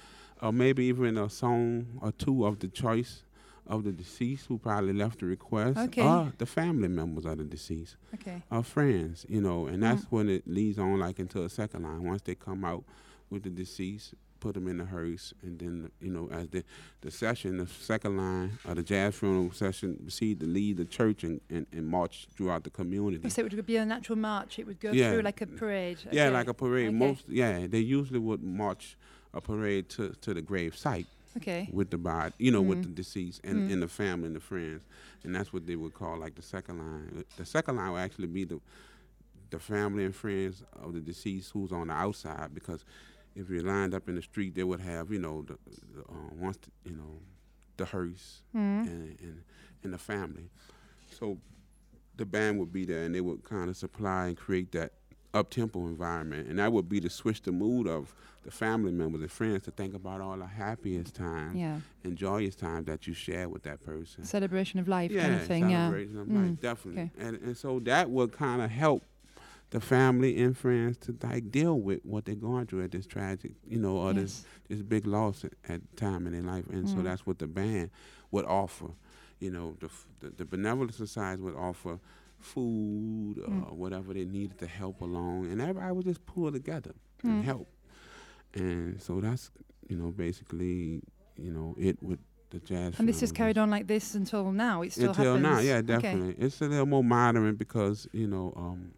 [0.43, 3.23] or maybe even a song or two of the choice
[3.67, 6.03] of the deceased who probably left the request, Okay.
[6.03, 8.43] or the family members of the deceased, Okay.
[8.51, 10.11] or friends, you know, and that's Mm.
[10.11, 12.03] when it leads on like into a second line.
[12.03, 12.85] Once they come out
[13.31, 16.65] with the deceased, put them in the hearse, and then you know, as the
[17.03, 21.23] the session, the second line of the jazz funeral session, proceed to lead the church
[21.23, 23.29] and, and, and march throughout the community.
[23.31, 24.59] So it would be a natural march.
[24.59, 25.13] It would go Yeah.
[25.13, 25.99] through like a parade.
[26.11, 26.89] Yeah, like a parade.
[26.89, 26.97] Okay.
[26.97, 28.97] Most yeah, they usually would march
[29.35, 31.07] a parade to, to the grave site
[31.39, 31.69] Okay.
[31.73, 32.83] with the body, you know, with Mm.
[32.83, 33.73] the deceased and, Mm.
[33.73, 34.83] and the family and the friends,
[35.25, 37.25] and that's what they would call like the second line.
[37.37, 38.61] The second line would actually be the
[39.51, 42.85] the family and friends of the deceased who's on the outside because
[43.35, 45.59] if you're lined up in the street, they would have you know the,
[45.95, 47.19] the uh, once the, you know
[47.77, 48.87] the hearse Mm.
[48.87, 49.43] and, and
[49.85, 50.49] and the family.
[51.11, 51.39] So
[52.17, 54.93] the band would be there and they would kind of supply and create that
[55.35, 58.15] up tempo environment, and that would be to switch the mood of
[58.45, 61.81] the family members and friends to think about all the happiest times Yeah.
[62.05, 64.25] and joyous times that you share with that person.
[64.25, 65.71] Celebration of life yeah, kind of thing.
[65.71, 65.87] Yeah.
[65.89, 67.03] celebration of Mm, life, definitely.
[67.17, 67.27] okay.
[67.27, 69.05] And and so that would kind of help
[69.71, 73.53] the family and friends to like deal with what they're going through at this tragic,
[73.67, 74.47] you know, or this Yes.
[74.69, 77.05] this big loss at, at time in their life, and so Mm.
[77.05, 77.91] that's what the band
[78.33, 78.91] would offer.
[79.41, 79.89] You know, the
[80.21, 81.99] the, the benevolent society would offer
[82.43, 83.73] food or Mm.
[83.77, 87.45] whatever they needed to help along, and everybody would just pull together and Mm.
[87.45, 87.69] help.
[88.55, 89.51] And so that's
[89.89, 91.03] you know basically
[91.37, 92.99] you know it with the jazz.
[92.99, 93.37] And this is funeral.
[93.37, 94.83] carried on like this until now.
[94.83, 95.43] It still until happens.
[95.43, 95.59] now.
[95.61, 95.87] Yeah, Okay.
[95.87, 96.35] definitely.
[96.45, 98.93] It's a little more modern because you know um,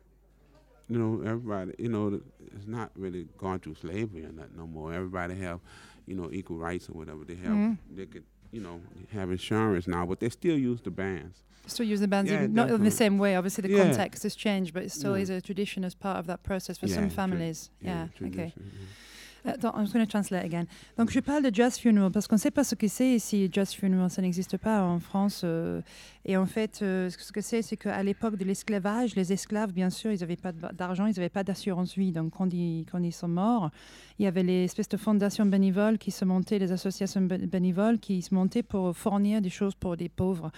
[0.86, 2.20] you know, everybody, you know,
[2.54, 4.92] it's not really going through slavery or nothing no more.
[4.92, 5.60] Everybody have,
[6.06, 7.24] you know, equal rights or whatever.
[7.24, 7.78] They have, Mhm.
[7.90, 11.42] they could, you know, have insurance now, but they still use the bands.
[11.66, 13.36] Still use the bands, Yeah, not in the same way.
[13.36, 13.84] Obviously, the Yeah.
[13.84, 15.22] context has changed, but it still Yeah.
[15.22, 17.70] is a tradition as part of that process for some families.
[17.80, 18.12] yeah, okay.
[18.18, 18.62] tradition.
[19.46, 20.64] Attends, I'm going to translate again.
[20.96, 23.50] Donc, je parle de jazz funeral parce qu'on ne sait pas ce que c'est ici.
[23.52, 25.42] Jazz funeral, ça n'existe pas en France.
[25.44, 25.82] euh,
[26.24, 29.90] et en fait, euh, ce que c'est, c'est qu'à l'époque de l'esclavage, les esclaves, bien
[29.90, 32.10] sûr, ils n'avaient pas d'argent, ils n'avaient pas d'assurance vie.
[32.10, 33.70] Donc, quand ils, sont morts,
[34.18, 37.98] il y avait les espèces de fondations bénévoles qui se montaient, les associations bé- bénévoles
[37.98, 40.50] qui se montaient pour fournir des choses pour des pauvres,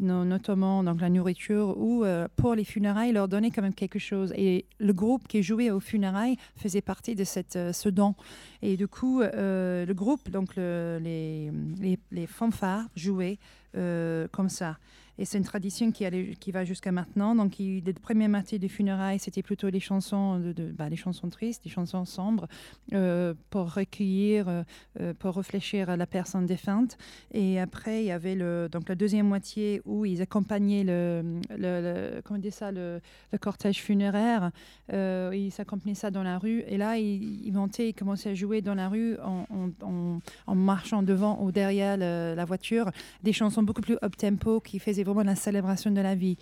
[0.00, 4.00] no- notamment donc la nourriture ou euh, pour les funérailles, leur donner quand même quelque
[4.00, 4.32] chose.
[4.36, 8.16] Et le groupe qui jouait aux funérailles faisait partie de ce don.
[8.62, 13.38] Et du coup, euh, le groupe, donc le- les, les, les fanfares, jouaient
[13.76, 14.78] euh, comme ça.
[15.22, 17.36] Et c'est une tradition qui, va jusqu'à maintenant.
[17.36, 20.42] Donc, il, les premières moitiés des funérailles, c'était plutôt les chansons,
[20.76, 22.48] bah, les chansons tristes, les chansons sombres,
[22.92, 24.62] euh, pour recueillir, euh,
[25.00, 26.98] euh, pour réfléchir à la personne défunte.
[27.30, 28.34] Et après, il y avait
[28.68, 33.00] donc la deuxième moitié où ils accompagnaient le, comment dit ça, le,
[33.40, 34.50] cortège funéraire.
[34.92, 36.64] Ils s'accompagnaient ça dans la rue.
[36.66, 41.52] Et là, ils, ils ils commençaient à jouer dans la rue en, marchant devant ou
[41.52, 42.90] derrière la voiture.
[43.22, 46.38] Des chansons beaucoup plus up-tempo qui faisaient la célébration de la vie.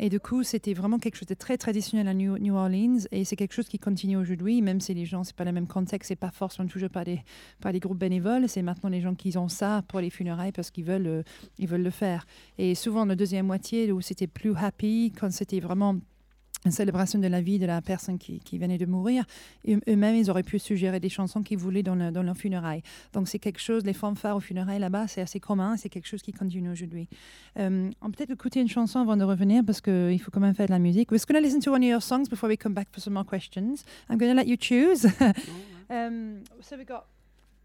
[0.00, 3.34] Et du coup, c'était vraiment quelque chose de très traditionnel à New, Orleans et c'est
[3.34, 6.16] quelque chose qui continue aujourd'hui, même si les gens, c'est pas le même contexte, c'est
[6.16, 7.20] pas forcément toujours pas des,
[7.60, 10.70] pas les groupes bénévoles, c'est maintenant les gens qui ont ça pour les funérailles parce
[10.70, 11.22] qu'ils veulent, euh,
[11.58, 12.26] ils veulent le faire.
[12.58, 15.96] Et souvent, la deuxième moitié, où c'était plus happy, quand c'était vraiment
[16.64, 19.24] une célébration de la vie de la personne qui, qui venait de mourir,
[19.68, 22.82] eux- eux-mêmes, ils auraient pu suggérer des chansons qu'ils voulaient dans, le- dans leur funérailles.
[23.12, 26.20] Donc, c'est quelque chose, les fanfares aux funérailles là-bas, c'est assez commun, c'est quelque chose
[26.22, 27.08] qui continue aujourd'hui.
[27.58, 30.54] Euh, on peut peut-être écouter une chanson avant de revenir parce qu'il faut quand même
[30.54, 31.10] faire de la musique.
[31.12, 33.14] We're going to listen to one of your songs before we come back for some
[33.14, 33.84] more questions.
[34.10, 35.04] I'm going to let you choose.
[35.90, 37.06] um, so we got,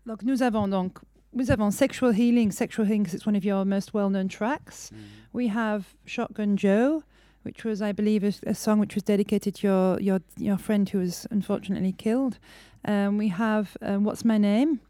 [0.06, 1.00] donc, nous avons donc,
[1.34, 2.52] nous avons Sexual Healing.
[2.52, 4.92] Sexual Healing, it's one of your most well-known tracks.
[5.34, 7.02] We have Shotgun Joe,
[7.44, 10.90] which was, I believe, a, a song which was dedicated to your, your, your friend
[10.90, 12.40] who was unfortunately killed.
[12.86, 14.82] Um, we have um, What's My Name,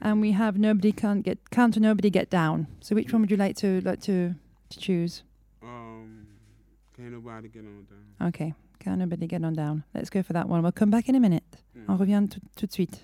[0.00, 2.66] and we have Nobody Can't Get Can't a Nobody Get Down.
[2.80, 4.34] So which one would you like to like to,
[4.70, 5.22] to choose?
[5.62, 6.26] Um,
[6.96, 8.28] can't nobody get on down.
[8.28, 9.84] Okay, Can't Nobody Get On Down.
[9.94, 10.62] Let's go for that one.
[10.62, 11.44] We'll come back in a minute.
[11.76, 11.88] Mm.
[11.88, 13.02] On revient tout, tout de suite.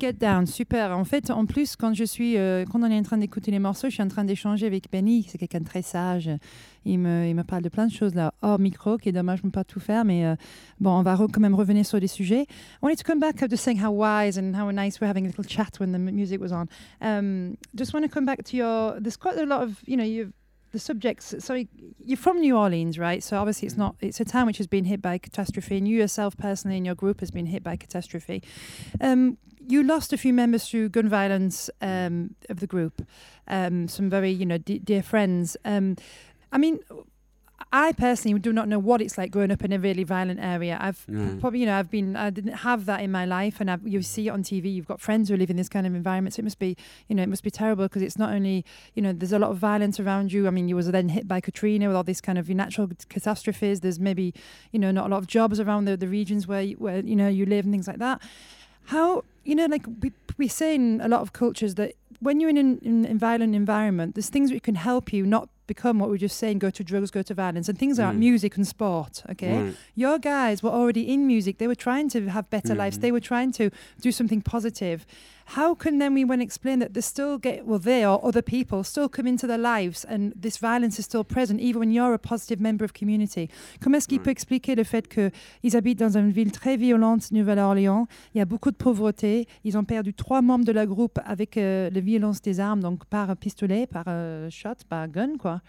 [0.00, 0.96] Get Down, super.
[0.96, 3.58] En fait, en plus, quand je suis, euh, quand on est en train d'écouter les
[3.58, 6.30] morceaux, je suis en train d'échanger avec Benny, c'est quelqu'un de très sage.
[6.86, 9.40] Il me, il me parle de plein de choses là, hors micro, qui est dommage,
[9.40, 10.36] je ne peux pas tout faire, mais euh,
[10.80, 12.42] bon, on va quand même revenir sur des sujets.
[12.42, 12.46] I
[12.82, 15.44] wanted to come back to saying how wise and how nice we're having a little
[15.44, 16.66] chat when the music was on.
[17.02, 18.98] Um, just want to come back to your.
[19.00, 20.32] There's quite a lot of, you know, you
[20.72, 21.34] the subjects.
[21.40, 21.62] So
[22.04, 23.22] you're from New Orleans, right?
[23.22, 23.96] So obviously it's not.
[24.00, 26.94] It's a town which has been hit by catastrophe, and you yourself personally in your
[26.94, 28.42] group has been hit by catastrophe.
[29.00, 29.36] Um,
[29.66, 33.06] you lost a few members through gun violence um, of the group.
[33.48, 35.56] Um, some very, you know, de- dear friends.
[35.64, 35.96] Um,
[36.52, 36.80] I mean,
[37.72, 40.76] I personally do not know what it's like growing up in a really violent area.
[40.80, 41.34] I've Yeah.
[41.38, 44.02] probably, you know, I've been, I didn't have that in my life, and I've, you
[44.02, 44.74] see it on TV.
[44.74, 46.76] You've got friends who live in this kind of environment, so it must be,
[47.08, 49.50] you know, it must be terrible because it's not only, you know, there's a lot
[49.50, 50.48] of violence around you.
[50.48, 53.80] I mean, you was then hit by Katrina with all these kind of natural catastrophes.
[53.80, 54.34] There's maybe,
[54.72, 57.14] you know, not a lot of jobs around the, the regions where you, where you
[57.14, 58.20] know you live and things like that.
[58.86, 62.50] How you know, like we we say in a lot of cultures that when you're
[62.50, 66.08] in an in a violent environment, there's things that can help you not become what
[66.08, 68.18] we we're just saying, go to drugs, go to violence, and things like Mm.
[68.18, 69.22] music and sport.
[69.30, 71.58] Okay, your guys were already in music.
[71.58, 72.98] They were trying to have better lives.
[72.98, 73.00] Mhm.
[73.02, 73.70] They were trying to
[74.00, 75.06] do something positive.
[75.56, 78.84] How can then we when explain that they still get well they or other people
[78.84, 82.18] still come into their lives and this violence is still present even when you're a
[82.18, 83.48] positive member of community?
[83.80, 84.24] Comment est-ce qu'il Ouais.
[84.24, 88.06] peut expliquer le fait qu'ils habitent dans une ville très violente, Nouvelle-Orléans?
[88.34, 89.48] Il y a beaucoup de pauvreté.
[89.64, 93.04] Ils ont perdu trois membres de leur groupe avec euh, la violence des armes, donc
[93.06, 95.62] par pistolet, par euh, shot, par gun, quoi.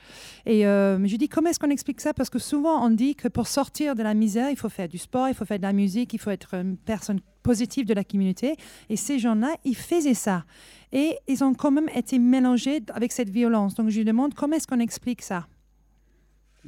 [0.45, 2.13] Et euh, je dis, comment est-ce qu'on explique ça?
[2.13, 4.99] Parce que souvent, on dit que pour sortir de la misère, il faut faire du
[4.99, 8.03] sport, il faut faire de la musique, il faut être une personne positive de la
[8.03, 8.55] communauté.
[8.89, 10.45] Et ces gens-là, ils faisaient ça.
[10.91, 13.75] Et ils ont quand même été mélangés avec cette violence.
[13.75, 15.47] Donc, je lui demande, comment est-ce qu'on explique ça?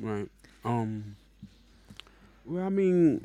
[0.01, 0.29] Right.
[0.65, 1.03] Um.
[2.45, 3.21] Well, I mean,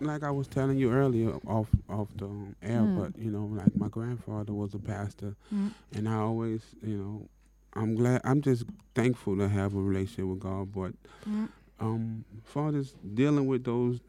[0.00, 2.96] like I was telling you earlier, off off the um, air, Mm.
[2.96, 5.70] but you know, like my grandfather was a pastor, Mm.
[5.96, 7.28] and I always, you know,
[7.74, 8.20] I'm glad.
[8.24, 8.64] I'm just
[8.94, 10.72] thankful to have a relationship with God.
[10.72, 10.94] But
[11.80, 14.00] um, far as dealing with those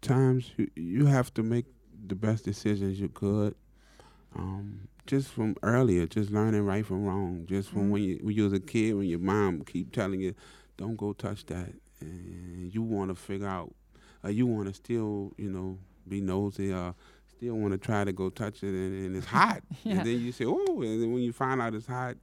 [0.00, 1.66] times, you, you have to make
[2.06, 3.54] the best decisions you could.
[4.36, 7.46] Um, just from earlier, just learning right from wrong.
[7.48, 7.90] Just from Mm.
[7.90, 10.34] when you when you was a kid, when your mom keep telling you,
[10.76, 13.74] "Don't go touch that," and you want to figure out,
[14.24, 16.94] uh, you want to still, you know, be nosy, or
[17.26, 19.62] still want to try to go touch it, and, and it's hot.
[19.84, 19.98] Yeah.
[19.98, 22.16] And then you say, "Oh," and then when you find out it's hot,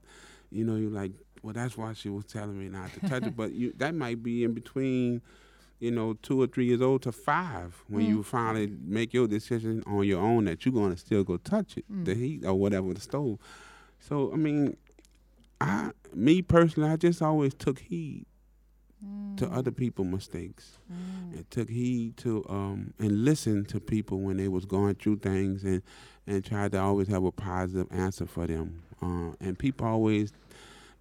[0.52, 1.12] you know, you're like,
[1.42, 4.22] "Well, that's why she was telling me not to touch it." But you that might
[4.22, 5.22] be in between
[5.80, 8.08] you know, two or three years old to five when Mm.
[8.08, 11.78] you finally make your decision on your own that you're going to still go touch
[11.78, 12.06] it, Mm.
[12.06, 13.40] the heat or whatever, the stove.
[14.00, 14.78] So, I mean,
[15.62, 18.26] I, me personally, I just always took heed
[19.38, 24.48] to other people's mistakes and took heed to um and listened to people when they
[24.48, 25.82] was going through things and
[26.26, 28.82] and tried to always have a positive answer for them.
[29.02, 30.32] Uh, and people always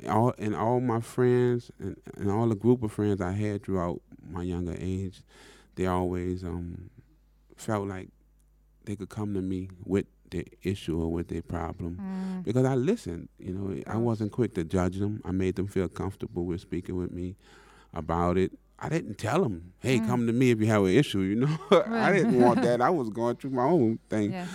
[0.09, 4.01] all and all my friends and, and all the group of friends I had throughout
[4.31, 5.23] my younger age,
[5.77, 6.91] they always um
[7.57, 8.09] felt like
[8.85, 12.45] they could come to me with their issue or with their problem Mm.
[12.45, 13.29] because I listened.
[13.39, 15.21] You know, I wasn't quick to judge them.
[15.25, 17.37] I made them feel comfortable with speaking with me
[17.93, 18.53] about it.
[18.79, 20.07] I didn't tell them, "Hey, Mm.
[20.07, 22.81] come to me if you have an issue." You know, I didn't want that.
[22.83, 24.33] I was going through my own thing.
[24.39, 24.47] Yeah.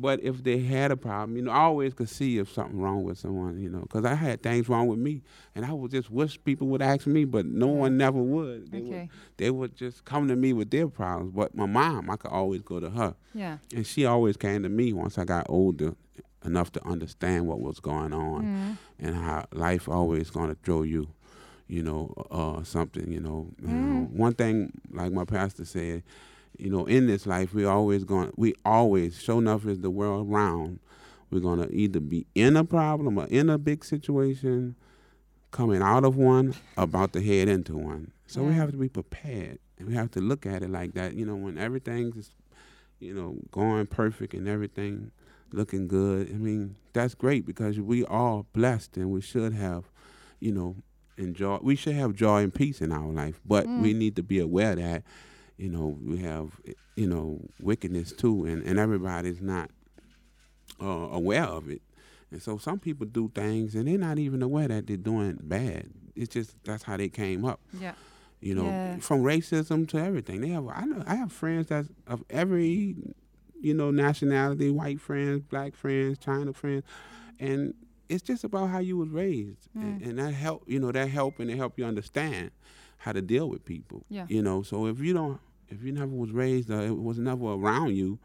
[0.00, 3.02] But if they had a problem, you know, I always could see if something wrong
[3.02, 3.60] with someone.
[3.60, 5.22] You know, because I had things wrong with me,
[5.54, 8.70] and I would just wish people would ask me, but no one never would.
[8.72, 9.08] They would Okay.
[9.36, 11.32] they would just come to me with their problems.
[11.34, 13.14] But my mom, I could always go to her.
[13.34, 13.58] Yeah.
[13.74, 15.94] And she always came to me once I got older
[16.44, 18.76] enough to understand what was going on Mm.
[18.98, 21.08] and how life always going to throw you,
[21.68, 23.48] you know, uh, something, you know.
[23.60, 24.08] You know.
[24.08, 24.10] Mm.
[24.12, 26.02] One thing, like my pastor said,
[26.60, 30.30] you know, in this life, we always going, we always, sure enough, is the world
[30.30, 30.78] round.
[31.30, 34.74] We're going to either be in a problem or in a big situation,
[35.52, 38.12] coming out of one, about to head into one.
[38.26, 39.58] So we have to be prepared.
[39.78, 41.14] And we have to look at it like that.
[41.14, 42.30] You know, when everything's,
[42.98, 45.10] you know, going perfect and everything
[45.52, 49.84] looking good, I mean, that's great because we are blessed and we should have,
[50.40, 50.76] you know,
[51.16, 51.58] enjoy.
[51.62, 53.40] We should have joy and peace in our life.
[53.44, 53.98] But we Mm.
[53.98, 55.02] need to be aware that,
[55.60, 56.58] you know, we have,
[56.96, 59.70] you know, wickedness too, and, and everybody's not
[60.80, 61.82] uh, aware of it.
[62.30, 65.90] And so some people do things and they're not even aware that they're doing bad.
[66.14, 67.60] It's just that's how they came up.
[67.78, 67.92] Yeah.
[68.40, 68.96] You know, Yeah.
[68.98, 70.40] from racism to everything.
[70.40, 72.96] They have I know I have friends that's of every,
[73.60, 76.84] you know, nationality, white friends, black friends, China friends,
[77.38, 77.74] and
[78.08, 79.68] it's just about how you was raised.
[79.74, 80.08] And, Mm.
[80.08, 82.52] and that help you know, that help and it help you understand
[82.98, 84.04] how to deal with people.
[84.08, 84.26] Yeah.
[84.28, 85.40] You know, so if you don't
[85.70, 88.18] if you never was raised or it was never around you,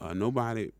[0.00, 0.72] uh, nobody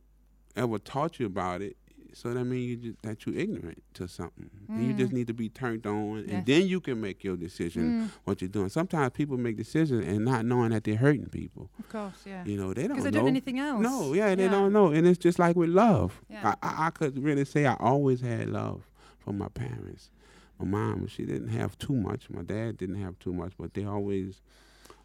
[0.57, 1.76] ever taught you about it,
[2.12, 4.50] so that means you just, that you're ignorant to something.
[4.68, 6.44] And you just need to be turned on, and Yes.
[6.46, 8.68] then you can make your decision what you're doing.
[8.68, 11.70] Sometimes people make decisions and not knowing that they're hurting people.
[11.78, 12.44] Of course, yeah.
[12.44, 13.11] You know, they don't Because know.
[13.11, 13.82] they don't know anything else.
[13.82, 14.50] No, yeah, they Yeah.
[14.50, 16.20] don't know, and it's just like with love.
[16.28, 16.55] Yeah.
[16.62, 18.88] I, I, I could really say I always had love
[19.18, 20.11] from my parents.
[20.59, 22.28] My mom, she didn't have too much.
[22.30, 24.40] My dad didn't have too much, but they always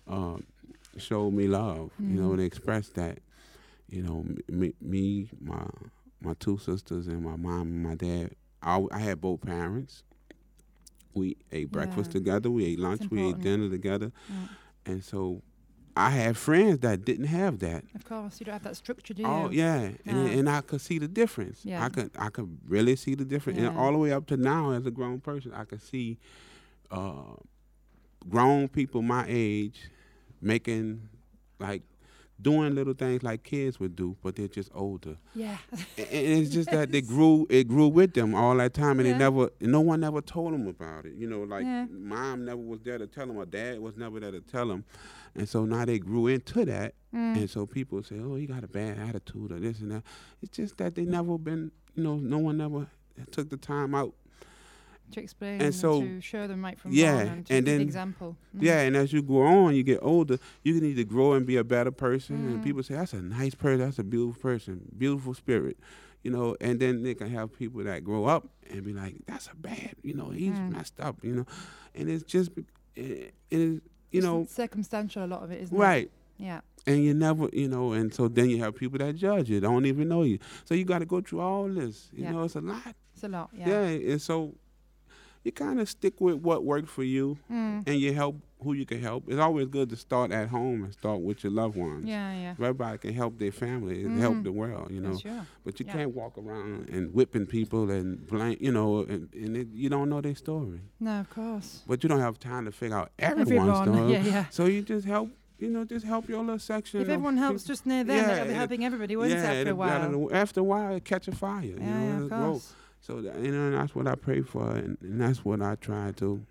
[0.07, 0.37] uh,
[1.01, 1.91] showed me love.
[1.99, 3.19] You know, and they expressed that.
[3.89, 5.65] You know, me, me, my
[6.21, 8.31] my two sisters, and my mom and my dad.
[8.61, 10.03] I, I had both parents.
[11.13, 12.19] We ate breakfast Yeah.
[12.19, 12.49] together.
[12.51, 13.09] We ate lunch.
[13.09, 14.49] We ate dinner together, Mm.
[14.85, 15.41] and so
[15.95, 17.83] I had friends that didn't have that.
[17.95, 19.27] Of course, you don't have that structure, do you?
[19.27, 20.37] Oh yeah, and, Yeah.
[20.37, 21.61] and I could see the difference.
[21.65, 21.83] Yeah.
[21.83, 24.71] I could I could really see the difference, and all the way up to now
[24.71, 26.19] as a grown person, I could see
[26.91, 27.35] uh,
[28.29, 29.89] grown people my age
[30.41, 31.09] making
[31.59, 31.81] like
[32.39, 35.17] doing little things like kids would do, but they're just older.
[35.33, 35.57] Yeah.
[35.97, 39.13] And it's just that they grew it grew with them all that time, and Yeah.
[39.13, 41.15] they never no one ever told them about it.
[41.15, 41.88] You know, like Yeah.
[41.89, 44.83] mom never was there to tell them, or dad was never there to tell them,
[45.33, 46.93] and so now they grew into that.
[47.11, 47.38] Mm.
[47.38, 50.03] And so people say, "Oh, he got a bad attitude or this and that."
[50.43, 52.85] It's just that they never been, you know, no one ever
[53.31, 54.13] took the time out.
[55.11, 57.77] To explain And and, so- to show them right from Yeah, wrong and and then-
[57.77, 58.35] the example.
[58.55, 58.61] Mm.
[58.63, 61.57] Yeah, and as you go on, you get older, you need to grow and be
[61.57, 62.35] a better person.
[62.35, 62.63] And Mm.
[62.63, 63.79] people say, "That's a nice person.
[63.79, 65.77] That's a beautiful person, beautiful spirit,"
[66.23, 66.55] you know.
[66.59, 69.95] And then they can have people that grow up and be like, "That's a bad,"
[70.03, 70.71] you know, he's Mm.
[70.73, 71.45] messed up, you know.
[71.95, 72.51] And it's just,
[72.95, 73.73] it, it is,
[74.11, 75.79] you It's know, circumstantial a lot of it, isn't it?
[75.79, 76.11] right.
[76.37, 76.61] Yeah.
[76.85, 79.85] and you never, you know, and so then you have people that judge you, don't
[79.85, 80.39] even know you.
[80.63, 82.09] So you got to go through all this.
[82.13, 82.31] You Yeah.
[82.31, 82.95] know, it's a lot.
[83.13, 83.49] It's a lot.
[83.53, 83.67] Yeah.
[83.67, 84.11] Yeah.
[84.11, 84.53] and so
[85.47, 87.87] you kind of stick with what worked for you, Mm.
[87.87, 89.23] and you help who you can help.
[89.27, 92.05] It's always good to start at home and start with your loved ones.
[92.05, 92.51] Yeah, yeah.
[92.59, 94.43] Everybody can help their family and help Mhm.
[94.45, 95.15] the world, you know.
[95.17, 95.45] Sure.
[95.63, 95.93] But you Yeah.
[95.93, 100.09] can't walk around and whipping people and blame, you know, and, and it, you don't
[100.09, 100.81] know their story.
[100.99, 101.83] No, of course.
[101.87, 103.93] But you don't have time to figure out everyone's Everyone.
[103.93, 104.11] story.
[104.13, 104.45] Yeah, yeah.
[104.49, 105.29] So you just help,
[105.59, 106.99] you know, just help your little section.
[107.01, 109.75] If everyone helps just near them, Yeah, they'll be helping everybody, won't it, after a
[109.75, 110.01] while?
[110.01, 111.63] that'll- After a while, it catch a fire.
[111.63, 112.61] You yeah, know, yeah, of grow.
[113.07, 116.11] So that, you know, that's what I pray for, and, and that's what I try
[116.17, 116.41] to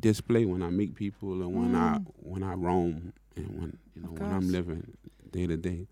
[0.00, 2.06] display when I meet people and when I Mm.
[2.22, 4.82] when I roam and when you know when I'm living
[5.30, 5.86] day to day.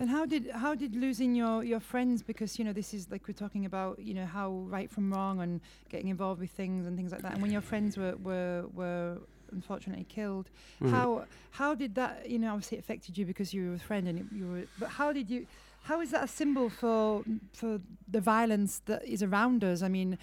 [0.00, 3.28] And how did how did losing your your friends because you know this is like
[3.28, 5.60] we're talking about you know how right from wrong and
[5.90, 9.18] getting involved with things and things like that and when your friends were were were
[9.52, 10.50] unfortunately killed
[10.80, 10.90] Right.
[10.90, 14.08] how how did that you know obviously it affected you because you were a friend
[14.08, 15.46] and it, you were but how did you
[15.88, 17.78] how is that a symbol for for
[18.10, 20.16] the violence that is around us i mean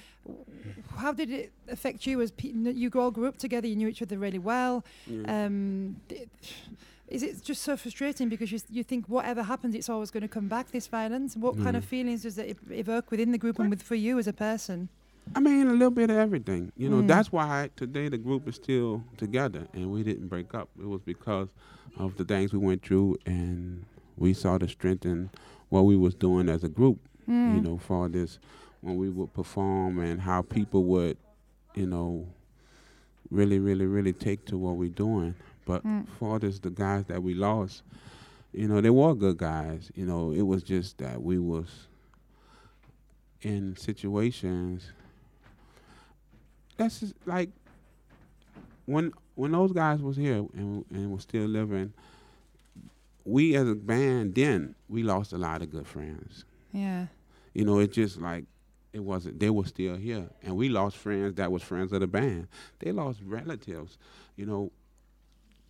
[0.98, 2.50] how did it affect you as pe-
[2.84, 5.46] you all grew up together you knew each other really well Yeah.
[5.46, 5.98] um,
[7.08, 10.30] is it just so frustrating because you, you think whatever happens, it's always going to
[10.30, 11.36] come back, this violence?
[11.36, 11.88] What kind of Mm.
[11.94, 14.88] feelings does it evoke within the group and with for you as a person?
[15.36, 16.72] I mean, a little bit of everything.
[16.78, 17.08] You know, Mm.
[17.10, 20.70] that's why today the group is still together and we didn't break up.
[20.80, 21.50] It was because
[21.98, 23.84] of the things we went through and
[24.18, 25.32] we saw the strength in
[25.72, 27.00] what we was doing as a group.
[27.28, 27.64] You Mm.
[27.64, 28.38] know, for this
[28.82, 31.18] when we would perform and how people would,
[31.76, 32.28] you know,
[33.30, 35.34] really, really, really take to what we're doing.
[35.66, 36.08] But Mm.
[36.20, 37.84] for this, the guys that we lost,
[38.54, 39.92] you know, they were good guys.
[39.96, 41.88] You know, it was just that we was
[43.42, 44.92] in situations
[46.78, 47.50] that's just like
[48.86, 51.94] when when those guys was here and and was still living
[53.26, 57.08] we as a band then we lost a lot of good friends Yeah.
[57.54, 58.46] you know it just like
[58.94, 62.08] it wasn't they were still here and we lost friends that was friends of the
[62.08, 62.48] band
[62.80, 63.98] they lost relatives
[64.36, 64.72] you know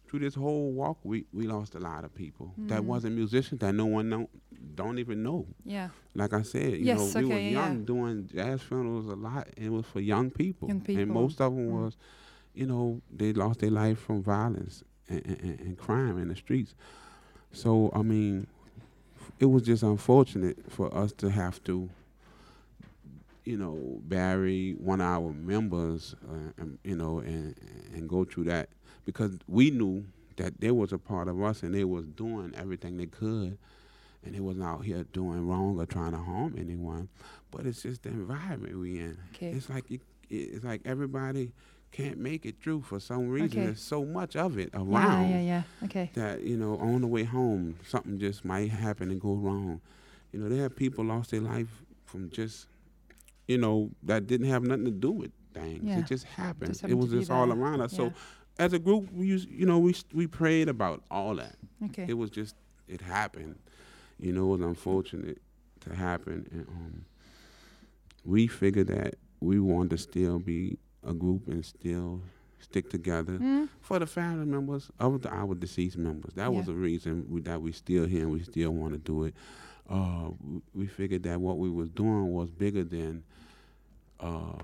[0.07, 2.85] through this whole walk we we lost a lot of people that Mm.
[2.85, 4.29] wasn't musicians that no one know
[4.75, 5.89] don't even know Yeah.
[6.13, 7.85] like I said, you Yes, know, we okay, were young yeah.
[7.85, 9.47] doing jazz funerals a lot.
[9.57, 10.67] And it was for young people.
[10.67, 11.01] Young people.
[11.01, 11.81] And most of them Mm.
[11.81, 11.97] was,
[12.53, 16.75] you know, they lost their life from violence and, and, and crime in the streets.
[17.53, 18.47] So, I mean,
[19.39, 21.89] it was just unfortunate for us to have to,
[23.43, 27.55] you know, bury one of our members, uh, and, you know, and,
[27.93, 28.69] and go through that
[29.05, 30.05] because we knew
[30.37, 33.57] that they was a part of us and they was doing everything they could
[34.23, 37.09] and they wasn't out here doing wrong or trying to harm anyone.
[37.49, 39.17] But it's just the environment we in.
[39.33, 39.49] Okay.
[39.49, 41.51] It's like it, it's like everybody
[41.91, 43.59] can't make it through for some reason.
[43.59, 43.65] Okay.
[43.67, 45.63] There's so much of it around yeah, yeah.
[45.83, 46.09] Okay.
[46.13, 49.81] that you know on the way home something just might happen and go wrong.
[50.31, 51.67] You know, there have people lost their life
[52.05, 52.67] from just
[53.47, 55.83] you know that didn't have nothing to do with things.
[55.83, 55.99] Yeah.
[55.99, 56.71] It just happened.
[56.71, 57.91] Just it was just all around us.
[57.93, 57.97] Yeah.
[57.97, 58.13] So
[58.59, 62.05] as a group, we used, you know we we prayed about all that Okay.
[62.07, 62.55] it was just
[62.87, 63.55] it happened
[64.21, 65.41] you know, it was unfortunate
[65.81, 66.47] to happen.
[66.51, 67.05] And um,
[68.23, 72.21] we figured that we wanted to still be a group and still
[72.59, 73.69] stick together Mm.
[73.81, 76.33] for the family members of the, our deceased members.
[76.35, 79.23] That was the reason we, that we still here and we still want to do
[79.23, 79.33] it.
[79.89, 80.29] Uh,
[80.75, 83.23] we figured that what we was doing was bigger than
[84.19, 84.61] uh,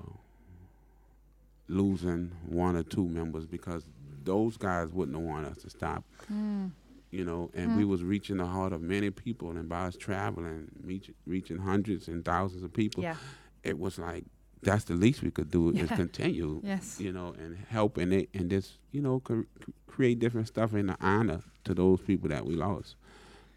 [1.68, 3.84] losing one or two members because
[4.24, 6.04] those guys wouldn't want us to stop.
[6.32, 6.72] Mm.
[7.10, 10.68] You know, and we was reaching the heart of many people, and by us traveling,
[10.84, 13.16] reach, reaching hundreds and thousands of people, Yeah.
[13.64, 14.26] it was like
[14.64, 17.00] that's the least we could do is continue Yes.
[17.00, 19.42] you know, and helping it and just, you know, cr-
[19.88, 22.96] create different stuff in the honor to those people that we lost.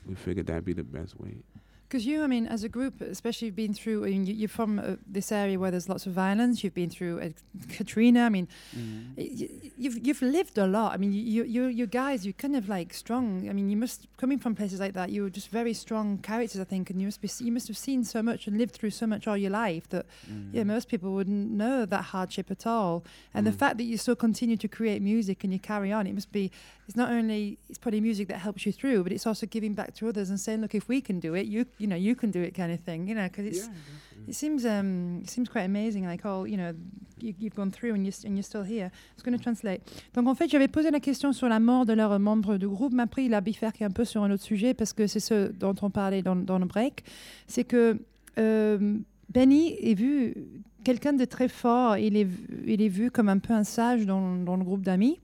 [0.06, 1.36] We figured that'd be the best way.
[1.90, 4.48] Because you, I mean, as a group, especially you've been through, I mean, you, you're
[4.48, 6.62] from uh, this area where there's lots of violence.
[6.62, 7.30] You've been through uh,
[7.68, 8.20] Katrina.
[8.20, 8.46] I mean,
[9.16, 10.92] y- you've you've lived a lot.
[10.92, 13.48] I mean, you you you guys, you're kind of like strong.
[13.50, 15.10] I mean, you must coming from places like that.
[15.10, 17.76] You were just very strong characters, I think, and you must be you must have
[17.76, 20.06] seen so much and lived through so much all your life that
[20.52, 23.04] yeah, most people wouldn't know that hardship at all.
[23.34, 26.14] And the fact that you still continue to create music and you carry on, it
[26.14, 26.52] must be.
[26.86, 29.94] It's not only it's probably music that helps you through, but it's also giving back
[29.94, 32.30] to others and saying, look, if we can do it, you you know you can
[32.30, 33.08] do it, kind of thing.
[33.08, 33.68] You know, because it's
[34.28, 36.72] it seems um it seems quite amazing, like all you know
[37.20, 38.86] you, you've gone through and you're, and you're still here.
[38.86, 39.80] I was going to translate.
[40.14, 42.92] Donc en fait, j'avais posé la question sur la mort de leurs membres de groupe,
[42.92, 45.50] mais après il a bifurqué un peu sur un autre sujet parce que c'est ce
[45.52, 47.02] dont on parlait dans, dans le break.
[47.46, 47.98] C'est que
[48.38, 48.96] euh,
[49.32, 50.34] Benny est vu
[50.84, 51.98] quelqu'un de très fort.
[51.98, 54.82] Il est, vu- il est vu comme un peu un sage dans, dans le groupe
[54.82, 55.18] d'amis.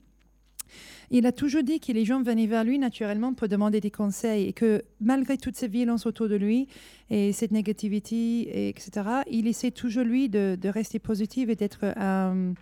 [1.11, 4.49] Il a toujours dit que les gens venaient vers lui naturellement pour demander des conseils
[4.49, 6.67] et que malgré toutes ces violences autour de lui
[7.11, 8.91] et cette négativité, et etc.,
[9.31, 12.55] il essaie toujours, lui, de, rester positif et d'être un,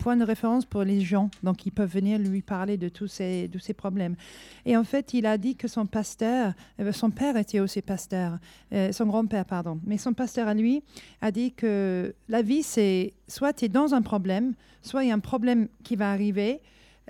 [0.00, 1.30] point de référence pour les gens.
[1.42, 4.14] Donc, ils peuvent venir lui parler de tous ces problèmes.
[4.64, 8.38] Et en fait, il a dit que son pasteur, euh, son père était aussi pasteur,
[8.72, 10.82] euh, son grand-père, pardon, mais son pasteur à lui
[11.20, 15.10] a dit que la vie, c'est soit tu es dans un problème, soit il y
[15.10, 16.60] a un problème qui va arriver.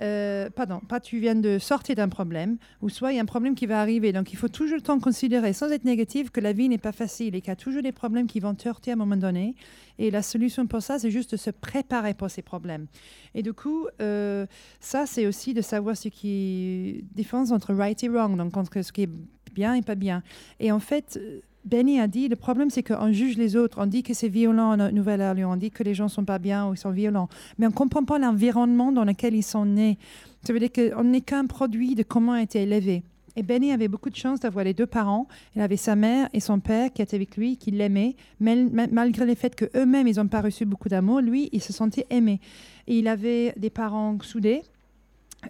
[0.01, 3.25] Euh, pardon, pas tu viens de sortir d'un problème, ou soit il y a un
[3.25, 4.11] problème qui va arriver.
[4.11, 6.91] Donc il faut toujours le temps considérer, sans être négatif, que la vie n'est pas
[6.91, 9.17] facile et qu'il y a toujours des problèmes qui vont te heurter à un moment
[9.17, 9.55] donné.
[9.99, 12.87] Et la solution pour ça, c'est juste de se préparer pour ces problèmes.
[13.35, 14.47] Et du coup, euh,
[14.79, 18.91] ça, c'est aussi de savoir ce qui différence entre right et wrong, donc entre ce
[18.91, 19.09] qui est
[19.53, 20.23] bien et pas bien.
[20.59, 23.77] Et en fait, euh, Benny a dit, le problème, c'est qu'on juge les autres.
[23.79, 25.53] On dit que c'est violent en Nouvelle-Orléans.
[25.53, 27.29] On dit que les gens sont pas bien ou ils sont violents.
[27.59, 29.97] Mais on ne comprend pas l'environnement dans lequel ils sont nés.
[30.43, 33.03] Ça veut dire qu'on n'est qu'un produit de comment a été élevé.
[33.35, 35.27] Et Benny avait beaucoup de chance d'avoir les deux parents.
[35.55, 38.15] Il avait sa mère et son père qui étaient avec lui, qui l'aimaient.
[38.39, 41.71] mal- ma- Malgré le fait qu'eux-mêmes, ils n'ont pas reçu beaucoup d'amour, lui, il se
[41.71, 42.41] sentait aimé.
[42.87, 44.63] Et il avait des parents soudés.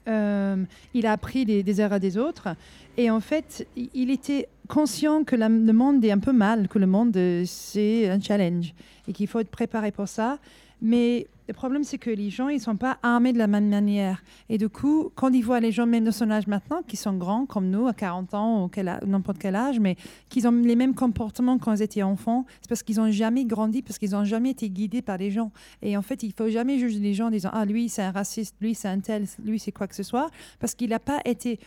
[0.07, 2.49] Euh, il a appris des, des erreurs des autres.
[2.97, 6.79] Et en fait, il était conscient que la- le monde est un peu mal, que
[6.79, 8.73] le monde, euh, c'est un challenge
[9.07, 10.37] et qu'il faut être préparé pour ça.
[10.83, 13.67] Mais le problème, c'est que les gens, ils ne sont pas armés de la même
[13.69, 14.23] manière.
[14.49, 17.13] Et du coup, quand ils voient les gens, même de son âge maintenant, qui sont
[17.17, 18.69] grands comme nous, à 40 ans ou
[19.05, 19.95] n'importe quel âge, mais
[20.29, 23.83] qui ont les mêmes comportements quand ils étaient enfants, c'est parce qu'ils n'ont jamais grandi,
[23.83, 25.51] parce qu'ils n'ont jamais été guidés par les gens.
[25.83, 28.11] Et en fait, il faut jamais juger les gens en disant Ah, lui, c'est un
[28.11, 31.19] raciste, lui, c'est un tel, lui, c'est quoi que ce soit, parce qu'il n'a pas
[31.25, 31.59] été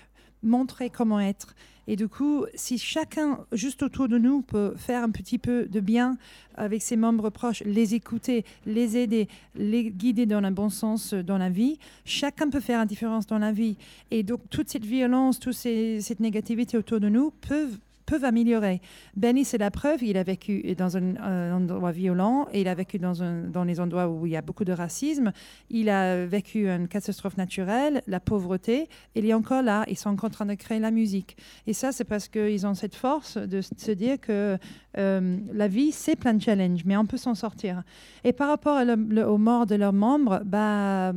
[0.45, 1.55] montré comment être.
[1.87, 5.81] Et du coup, si chacun, juste autour de nous, peut faire un petit peu de
[5.81, 6.17] bien
[6.57, 11.23] avec ses membres proches, les écouter, les aider, les guider dans le bon sens euh,
[11.23, 13.77] dans la vie, chacun peut faire une différence dans la vie.
[14.11, 18.81] Et donc, toute cette violence, toute cette négativité autour de nous peuvent peuvent améliorer.
[19.17, 22.99] Benny, c'est la preuve, il a vécu dans un, endroit violent, et il a vécu
[22.99, 25.33] dans, les endroits où il y a beaucoup de racisme,
[25.71, 30.11] il a vécu une catastrophe naturelle, la pauvreté, et il est encore là, ils sont
[30.11, 31.37] en train de créer la musique.
[31.67, 34.59] Et ça, c'est parce qu'ils ont cette force de se dire que
[34.99, 37.83] euh, la vie, c'est plein de challenges, mais on peut s'en sortir.
[38.23, 41.13] Et par rapport aux morts de leurs membres, bah,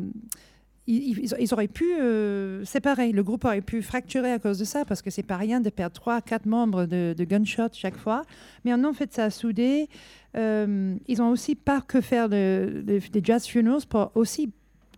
[0.88, 3.12] ils, auraient pu euh, séparer.
[3.12, 5.70] Le groupe aurait pu fracturer à cause de ça, parce que c'est pas rien de
[5.70, 8.24] perdre trois, quatre membres de, de gunshot chaque fois.
[8.64, 9.90] Mais en fait, ça soudé.
[10.36, 14.52] Euh, ils ont aussi pas que faire de- de- des jazz funerals pour aussi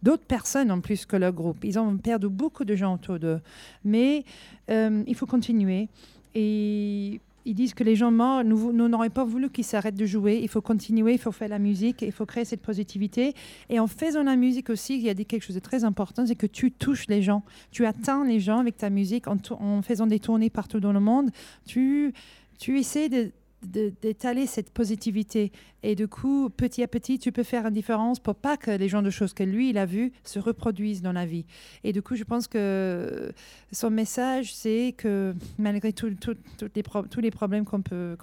[0.03, 1.63] d'autres personnes en plus que leur groupe.
[1.63, 3.39] Ils ont perdu beaucoup de gens autour d'eux.
[3.83, 4.23] Mais
[4.69, 5.87] euh, il faut continuer.
[6.35, 7.19] Et
[7.49, 10.39] ils disent que les gens morts, nous n'aurions pas voulu qu'ils s'arrêtent de jouer.
[10.39, 13.33] Il faut continuer, il faut faire la musique, il faut créer cette positivité.
[13.69, 16.35] Et en faisant la musique aussi, il y a quelque chose de très important, c'est
[16.35, 17.41] que tu touches les gens.
[17.71, 21.31] Tu atteins les gens avec ta musique en, faisant des tournées partout dans le monde.
[21.65, 22.13] Tu,
[22.59, 23.09] tu essaies
[23.63, 25.51] d'étaler cette positivité.
[25.83, 28.89] Et du coup, petit à petit, tu peux faire une différence pour pas que les
[28.89, 31.45] genres de choses que lui, il a vues se reproduisent dans la vie.
[31.83, 33.31] Et du coup, je pense que
[33.71, 36.11] son message, c'est que malgré tous
[37.21, 38.17] les problèmes qu'on peut,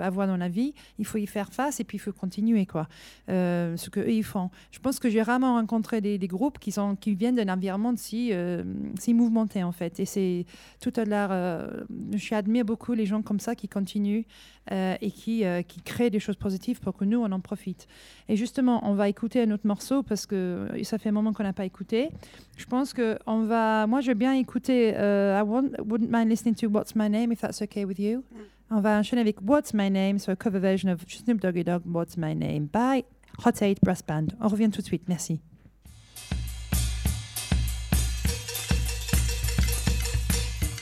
[0.00, 2.88] avoir dans la vie, il faut y faire face et puis il faut continuer, quoi.
[3.28, 4.50] Euh, ce qu'eux, font.
[4.70, 6.72] Je pense que j'ai rarement rencontré des, groupes qui,
[7.14, 8.62] viennent d'un environnement si, euh,
[8.98, 10.00] si mouvementé, en fait.
[10.00, 10.46] Et c'est
[10.80, 14.24] tout à l'heure, euh, j'admire beaucoup les gens comme ça qui continuent
[14.72, 17.86] euh, et qui, qui créent des choses positives pour que nous, on en profite.
[18.28, 20.34] Et justement, on va écouter un autre morceau parce que
[20.72, 22.10] euh, ça fait un moment qu'on n'a pas écouté.
[22.56, 23.86] Je pense que on va.
[23.86, 24.94] Moi, je veux bien écouter.
[24.96, 28.24] euh, I won't- wouldn't mind listening to What's My Name if that's okay with you.
[28.70, 31.82] On va enchaîner avec What's My Name, so a cover version of Snoop Doggy Dogg,
[31.86, 33.04] What's My Name by
[33.44, 34.28] Hot 8 Brass Band.
[34.40, 35.04] On revient tout de suite.
[35.08, 35.40] Merci.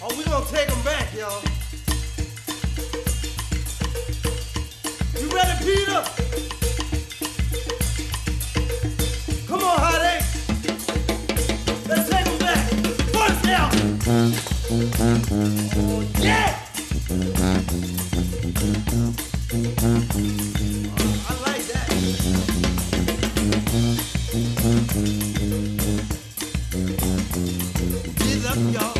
[0.02, 1.42] Oh, we gonna take them back, y'all.
[5.35, 6.03] Ready, Peter?
[9.49, 10.22] Come on, Eight.
[11.89, 12.09] Let's
[12.39, 12.72] back.
[15.76, 16.51] Oh, yeah.
[21.26, 21.87] I like that.
[28.18, 28.93] Get up, y'all.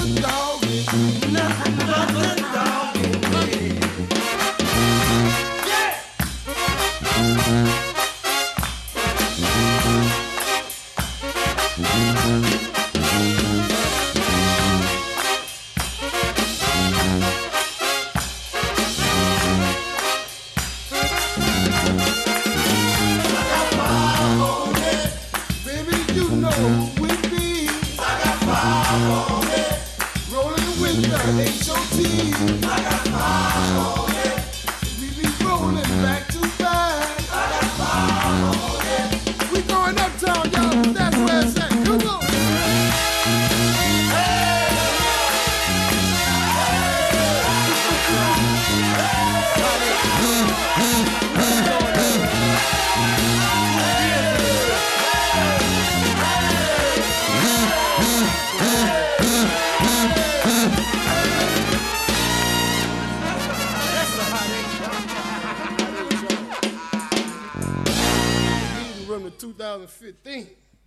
[0.00, 0.39] Dog
[70.00, 70.46] 2015.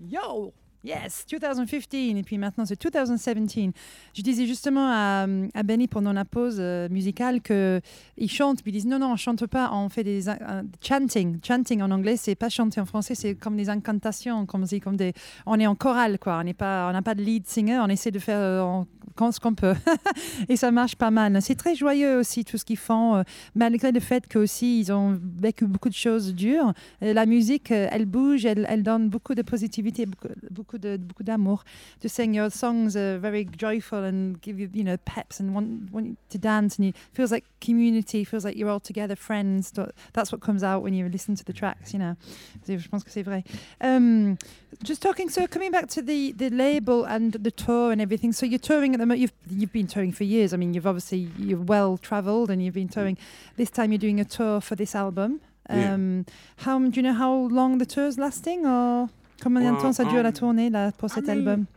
[0.10, 0.54] Yo!
[0.86, 3.74] Yes, 2015 et puis maintenant c'est 2017.
[4.14, 7.80] Je disais justement à, à Benny pendant la pause euh, musicale que
[8.18, 11.40] ils chantent, puis ils disent non non on chante pas, on fait des un- chanting.
[11.42, 14.98] Chanting en anglais c'est pas chanter en français, c'est comme des incantations, comme, c'est comme
[14.98, 15.14] des,
[15.46, 16.54] on est en chorale quoi, on n'a
[17.02, 18.84] pas de lead singer, on essaie de faire euh,
[19.16, 19.76] quand ce qu'on peut
[20.50, 21.42] et ça marche pas mal.
[21.42, 23.24] C'est très joyeux aussi tout ce qu'ils font, euh,
[23.56, 26.74] malgré le fait qu'aussi ils ont vécu beaucoup de choses dures.
[27.02, 30.98] Euh, La musique, euh, elle bouge, elle, elle donne beaucoup de positivité, beaucoup, beaucoup de
[30.98, 31.64] beaucoup d'amour.
[32.02, 35.66] To sing your songs are very joyful and give you, you know, peps and want,
[35.92, 39.72] want you to dance and it feels like community, feels like you're all together friends.
[39.74, 42.16] Tha- That's what comes out when you listen to the tracks, you know.
[42.68, 43.44] Je pense que c'est vrai.
[43.82, 44.36] Um,
[44.82, 48.32] just talking, so coming back to the, the label and the tour and everything.
[48.32, 49.20] So you're touring at the moment.
[49.20, 50.54] You've you've been touring for years.
[50.54, 53.18] I mean, you've obviously you're well travelled and you've been touring.
[53.58, 55.42] This time you're doing a tour for this album.
[55.70, 55.94] Yeah.
[55.94, 56.26] Um,
[56.58, 59.10] How do you know how long the tour's lasting or
[59.40, 61.68] combien de temps ça dure la um, tournée là pour I cet mean, album?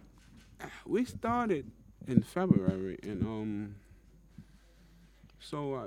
[0.87, 1.71] we started
[2.07, 3.75] in February, and um,
[5.41, 5.87] so I,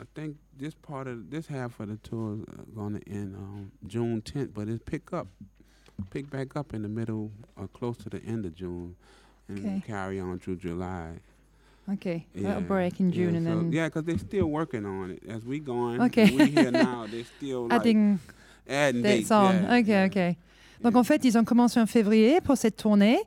[0.00, 3.72] I think this part of this half of the tour is going to end um,
[3.86, 5.28] June 10th, but it pick up,
[6.10, 8.94] pick back up in the middle or close to the end of June,
[9.48, 9.82] and Okay.
[9.86, 11.20] carry on through July.
[11.92, 14.46] Okay, a Yeah, little break in June yeah, and so- then yeah, because they're still
[14.46, 16.00] working on it as we going.
[16.00, 16.30] Okay.
[16.34, 17.06] we're here now.
[17.10, 18.18] they're still like adding
[18.66, 19.30] adding dates dates.
[19.30, 19.54] on.
[19.64, 20.04] yeah, ok, yeah.
[20.06, 20.36] ok.
[20.82, 23.18] Donc en fait, ils ont commencé en février pour cette tournée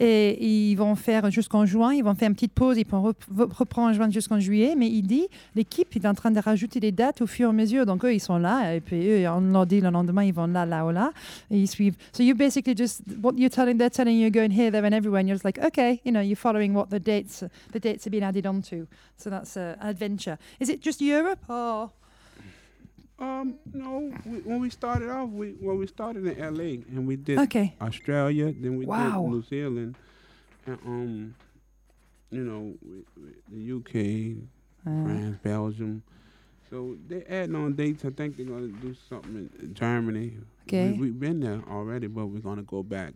[0.00, 1.92] et ils vont faire jusqu'en juin.
[1.94, 2.76] Ils vont faire une petite pause.
[2.78, 4.74] Ils vont rep- reprendre en juin jusqu'en juillet.
[4.76, 7.52] Mais il dit, l'équipe est en train de rajouter des dates au fur et à
[7.52, 7.86] mesure.
[7.86, 10.46] Donc eux, ils sont là et puis eux, on leur dit le lendemain, ils vont
[10.46, 11.12] là, là ou là
[11.50, 11.96] et ils suivent.
[12.12, 15.20] So you basically just what you're telling, they're telling you going here, there, and everywhere.
[15.20, 18.12] And you're just like, okay, you know, you're following what the dates, the dates have
[18.12, 18.86] been added onto.
[19.16, 20.38] So that's uh, an adventure.
[20.60, 21.90] Is it just Europe or?
[23.18, 24.12] Um, no.
[24.24, 26.82] We, when we started off, we well, we started in L.A.
[26.94, 27.74] and we did Okay.
[27.80, 29.22] Australia, then we Wow.
[29.22, 29.96] did New Zealand,
[30.66, 31.34] and um,
[32.30, 33.04] you know, we,
[33.50, 34.48] we, the UK,
[34.86, 36.02] Uh, France, Belgium.
[36.70, 38.04] So they're adding on dates.
[38.04, 40.36] I think they're gonna do something in Germany.
[40.68, 40.92] Okay.
[40.92, 43.14] We, we've been there already, but we're gonna go back.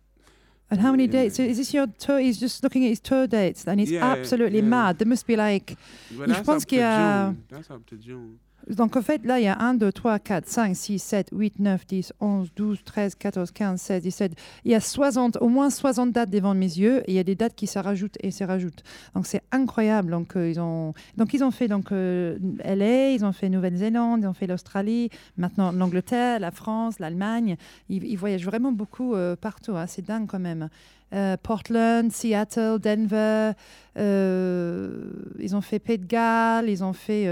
[0.71, 1.11] And how many Yeah.
[1.13, 1.37] dates?
[1.37, 2.19] So is this your tour?
[2.19, 4.65] He's just looking at his tour dates, and he's Yeah, absolutely yeah.
[4.77, 4.99] mad.
[4.99, 5.77] There must be like.
[6.17, 7.45] But that's up to June.
[7.51, 8.41] That's up to June.
[8.69, 11.59] Donc en fait, là, il y a 1, 2, 3, 4, 5, 6, 7, 8,
[11.59, 14.33] 9, 10, 11, 12, 13, 14, 15, 16, 17.
[14.65, 17.25] Il y a 60, au moins 60 dates devant mes yeux et il y a
[17.25, 18.83] des dates qui se rajoutent et se rajoutent.
[19.15, 20.11] Donc c'est incroyable.
[20.11, 24.21] Donc, euh, ils ont, donc ils ont fait donc, euh, LA, ils ont fait Nouvelle-Zélande,
[24.23, 27.57] ils ont fait l'Australie, maintenant l'Angleterre, la France, l'Allemagne.
[27.89, 29.77] Ils, ils voyagent vraiment beaucoup euh, partout.
[29.77, 29.87] hein.
[29.87, 30.69] C'est dingue quand même.
[31.15, 33.53] Euh, Portland, Seattle, Denver.
[33.99, 35.05] euh,
[35.39, 37.27] ils ont fait Pays de Galles, ils ont fait.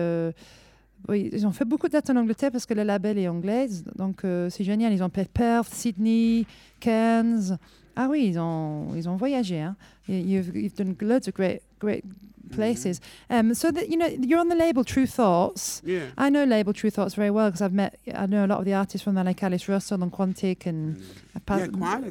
[1.09, 3.85] Oui, ils ont fait beaucoup de dates en Angleterre parce que le label est anglaise.
[3.97, 4.93] Donc, euh, c'est génial.
[4.93, 6.47] Ils ont fait Perth, Sydney,
[6.79, 7.57] Cairns.
[7.97, 9.61] Ah oui, ils ont, ils ont voyagé.
[9.61, 9.77] Hein.
[10.09, 12.05] You- You've, you've done loads of great, great
[12.51, 13.01] places.
[13.29, 15.83] Um, so, that, you know, you're on the label True Thoughts.
[15.85, 16.07] Yeah.
[16.19, 18.65] I know label True Thoughts very well because I've met, I know a lot of
[18.65, 20.97] the artists from there, like Alice Russell and Quantic and.
[21.37, 21.47] I've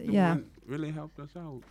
[0.10, 1.62] Yeah, one really helped us out.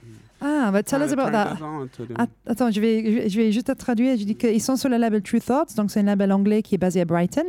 [0.40, 1.55] Ah, but tell us Kinda about that.
[1.61, 2.11] us.
[2.16, 4.16] Att- Attends, je vais, je vais- juste te traduire.
[4.16, 6.74] Je dis qu'ils sont sur le label True Thoughts, donc c'est un label anglais qui
[6.74, 7.44] est basé à Brighton.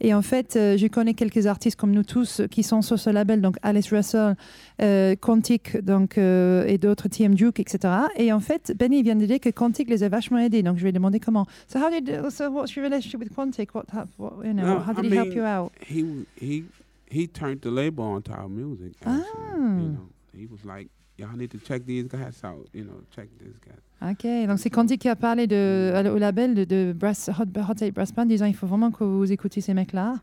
[0.00, 3.10] Et en fait, euh, je connais quelques artistes comme nous tous qui sont sur ce
[3.10, 4.36] label, donc Alice Russell,
[4.80, 7.94] euh, Quantic, donc euh, et d'autres, TM Duke, etc.
[8.16, 10.62] Et en fait, Benny vient de dire que Quantic les a vachement aidés.
[10.62, 11.46] Donc je vais demander comment.
[11.68, 13.74] So how did, so what's your relationship with Quantic?
[13.74, 15.72] What, how, what, you know, No, how did I he help you out?
[15.86, 16.04] he
[16.40, 16.64] he
[17.10, 18.92] he turned the label onto our music.
[19.04, 19.56] Actually, Ah.
[19.56, 22.68] you know, he was like, "Y'all need to check these guys out.
[22.72, 26.18] You know, check this guy." Ok, donc c'est Quantic qui a parlé de, à- au
[26.18, 29.30] label de, de Brass, Hot, Hot 8 Brass Band, disant il faut vraiment que vous
[29.30, 30.20] écoutiez ces mecs-là.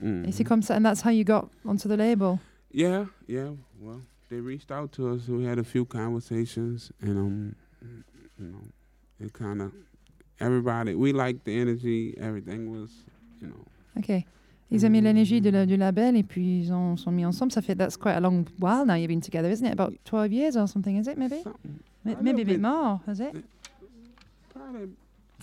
[0.00, 0.24] Mhm.
[0.26, 2.38] Et c'est comme ça, and that's how you got onto the label.
[2.74, 3.50] Yeah, yeah.
[3.80, 5.28] Well, they reached out to us.
[5.28, 7.54] We had a few conversations, and um,
[8.38, 8.62] you know,
[9.20, 9.72] it kind of
[10.40, 10.94] everybody.
[10.94, 12.14] We liked the energy.
[12.18, 12.90] Everything was,
[13.40, 13.64] you know.
[13.96, 14.24] Ok.
[14.72, 17.52] Ils ont mis l'énergie de la- du label et puis ils ont sont mis ensemble.
[17.52, 19.72] Ça fait that's quite a long while now you've been together, isn't it?
[19.72, 21.16] About 12 years or something, is it?
[21.18, 21.42] Maybe,
[22.04, 22.60] maybe a bit bit.
[22.60, 23.32] more, is it?
[24.52, 24.88] Probably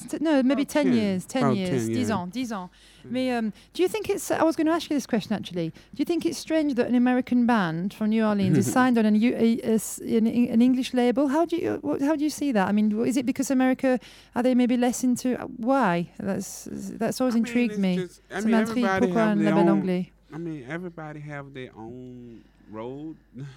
[0.08, 1.26] T- No, maybe About 10, 10, years.
[1.26, 1.70] 10 about years.
[1.88, 2.16] 10, 10 yeah.
[2.16, 2.70] ans, 10 ans.
[3.10, 4.30] Mais um, do you think it's?
[4.30, 5.70] I was going to ask you this question actually.
[5.70, 9.06] Do you think it's strange that an American band from New Orleans is signed on
[9.06, 11.30] an, U- a, a s- an, an English label?
[11.30, 12.68] How do you what, how do you see that?
[12.68, 14.00] I mean, is it because America
[14.36, 16.10] are they maybe less into why?
[16.20, 17.96] That's that's always I mean, intrigued me.
[17.98, 23.16] just- I mean, everybody have their own- I mean, everybody have their own road.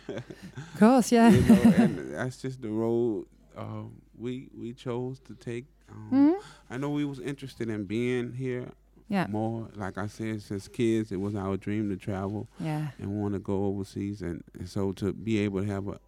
[0.08, 1.30] Of course, yeah.
[1.30, 3.26] you know, and that's just the road
[3.56, 3.82] uh,
[4.18, 5.66] we we chose to take.
[5.92, 6.42] Um, Mhm.
[6.70, 8.72] I know we was interested in being here
[9.08, 9.68] Yeah, more.
[9.74, 13.40] Like I said, since kids, it was our dream to travel yeah, and want to
[13.40, 15.98] go overseas, and, and so to be able to have an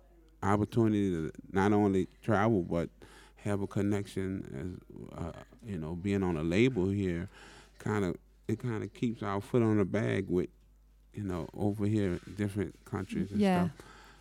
[0.42, 2.88] opportunity to not only travel but
[3.36, 4.78] have a connection
[5.12, 5.32] as uh,
[5.66, 7.28] you know being on a label here,
[7.78, 8.16] kind of
[8.48, 10.48] it kind of keeps our foot on the bag with
[11.12, 13.64] you know over here in different countries and Yeah.
[13.66, 13.70] stuff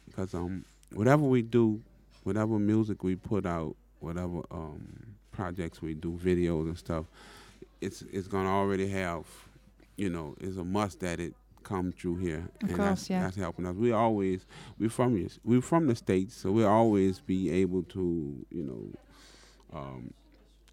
[0.07, 1.81] because um whatever we do,
[2.23, 7.05] whatever music we put out, whatever um projects we do, videos and stuff,
[7.81, 9.25] it's it's gonna already have,
[9.97, 13.23] you know, it's a must that it come through here, Of and course, that's, yeah.
[13.23, 13.75] that's helping us.
[13.75, 14.45] We always
[14.79, 19.79] we're from this- we from the states, so we'll always be able to you know
[19.79, 20.13] um,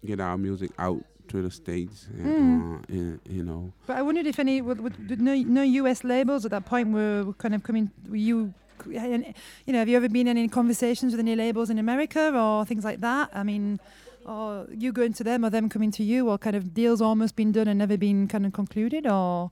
[0.05, 2.75] get our music out to the states, and, Mm.
[2.75, 3.71] uh, and you know.
[3.87, 7.23] But I wondered if any would, would, no no US labels at that point were,
[7.23, 7.89] were kind of coming.
[8.09, 8.53] Were you,
[8.87, 9.33] you
[9.73, 12.83] know, have you ever been in any conversations with any labels in America or things
[12.83, 13.29] like that?
[13.33, 13.79] I mean,
[14.25, 17.35] or you going to them or them coming to you, or kind of deals almost
[17.35, 19.51] been done and never been kind of concluded, or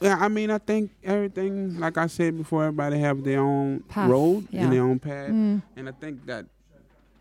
[0.00, 4.10] Yeah, I mean, I think everything, like I said before, everybody have their own Path,
[4.10, 4.62] road yeah.
[4.64, 6.46] and their own path, Mm, and I think that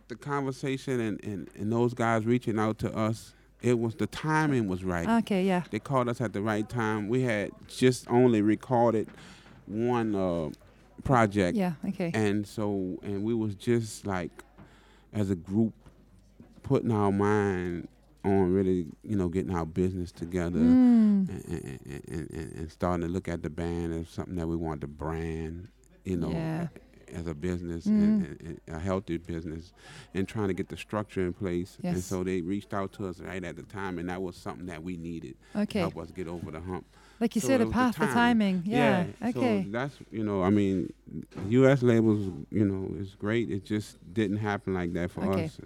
[0.07, 4.67] the conversation and, and, and those guys reaching out to us, it was the timing
[4.67, 5.07] was right.
[5.23, 7.07] okay, yeah, They called us at the right time.
[7.07, 9.07] We had just only recorded
[9.65, 10.49] one uh,
[11.03, 14.31] project, yeah, okay, and so and we was just like
[15.13, 15.73] as a group
[16.65, 17.87] putting our mind
[18.23, 23.05] on really, you know, getting our business together Mm, and, and, and, and, and starting
[23.05, 25.67] to look at the band as something that we want to brand,
[26.05, 26.67] you know, Yeah.
[27.13, 28.57] as a business, Mm.
[28.67, 29.73] a healthy business,
[30.15, 31.77] and trying to get the structure in place.
[31.83, 34.65] And so they reached out to us right at the time, and that was something
[34.65, 35.65] that we needed okay.
[35.73, 36.85] to help us get over the hump.
[37.19, 39.63] Like you So said, it the was path, the timing, yeah, okay.
[39.65, 40.91] So that's you know, I mean,
[41.51, 41.81] U.S.
[41.83, 43.49] labels, you know, is great.
[43.49, 45.59] It just didn't happen like that for Ok, us.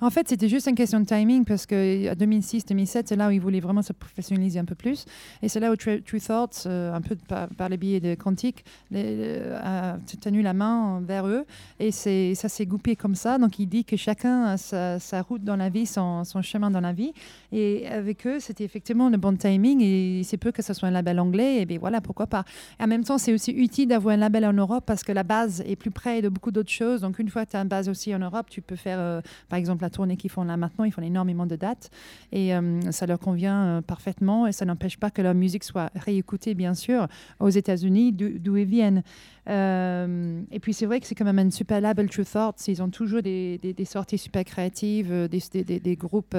[0.00, 3.40] En fait, c'était juste une question de timing parce que 2006-2007, c'est là où ils
[3.40, 5.06] voulaient vraiment se professionnaliser un peu plus.
[5.40, 8.14] Et c'est là où True, True Thoughts, euh, un peu par, par les billets de
[8.14, 11.44] Quantique, les- le- a tenu la main vers eux.
[11.80, 13.38] Et ça s'est goupillé comme ça.
[13.38, 16.70] Donc, il dit que chacun a sa, sa route dans la vie, son, son chemin
[16.70, 17.12] dans la vie.
[17.52, 19.80] Et avec eux, c'était effectivement le bon timing.
[19.80, 21.62] Et c'est peu que ce soit un label anglais.
[21.62, 22.44] Et bien voilà, pourquoi pas.
[22.78, 25.62] En même temps, c'est aussi utile d'avoir un label en Europe parce que la base
[25.66, 27.00] est plus près de beaucoup d'autres choses.
[27.00, 29.20] Donc, une fois que tu as une base aussi en Europe, tu peux faire, euh,
[29.48, 30.84] par exemple, la tournée qu'ils font là maintenant.
[30.84, 31.90] Ils font énormément de dates
[32.32, 34.46] et euh, ça leur convient euh, parfaitement.
[34.46, 37.06] Et ça n'empêche pas que leur musique soit réécoutée, bien sûr,
[37.40, 39.02] aux États-Unis, d'où ils viennent.
[39.48, 42.66] Et puis, c'est vrai que c'est quand même un super label, True Thoughts.
[42.66, 46.36] Ils ont toujours des, sorties super créatives, des groupes.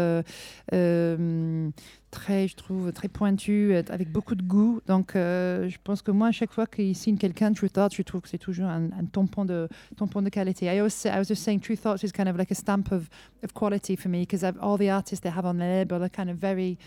[2.18, 4.82] Très, je trouve, très pointu, euh, avec beaucoup de goût.
[4.88, 8.02] Donc, euh, je pense que moi, à chaque fois qu'ils signent quelqu'un, True Thoughts, je
[8.02, 10.66] trouve que c'est toujours un, un tampon, de, tampon de qualité.
[10.66, 12.92] I, always say, I was just saying True Thoughts is kind of like a stamp
[12.92, 13.08] of,
[13.44, 16.30] of quality for me because all the artists they have on the label are kind
[16.30, 16.78] of very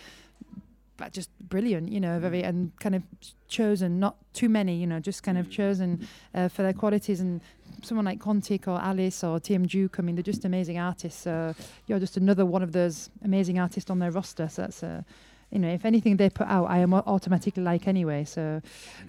[0.97, 3.02] but just brilliant, you know, very and kind of
[3.48, 7.20] chosen, not too many, you know, just kind of chosen uh, for their qualities.
[7.20, 7.40] And
[7.85, 11.23] someone like Quantic or Alice or TM Juke, I mean, they're just amazing artists.
[11.23, 11.55] So
[11.86, 14.48] you're just another one of those amazing artists on their roster.
[14.48, 15.02] So that's uh,
[15.52, 18.23] you know, if anything they put out, I am automatically like anyway.
[18.24, 18.62] So,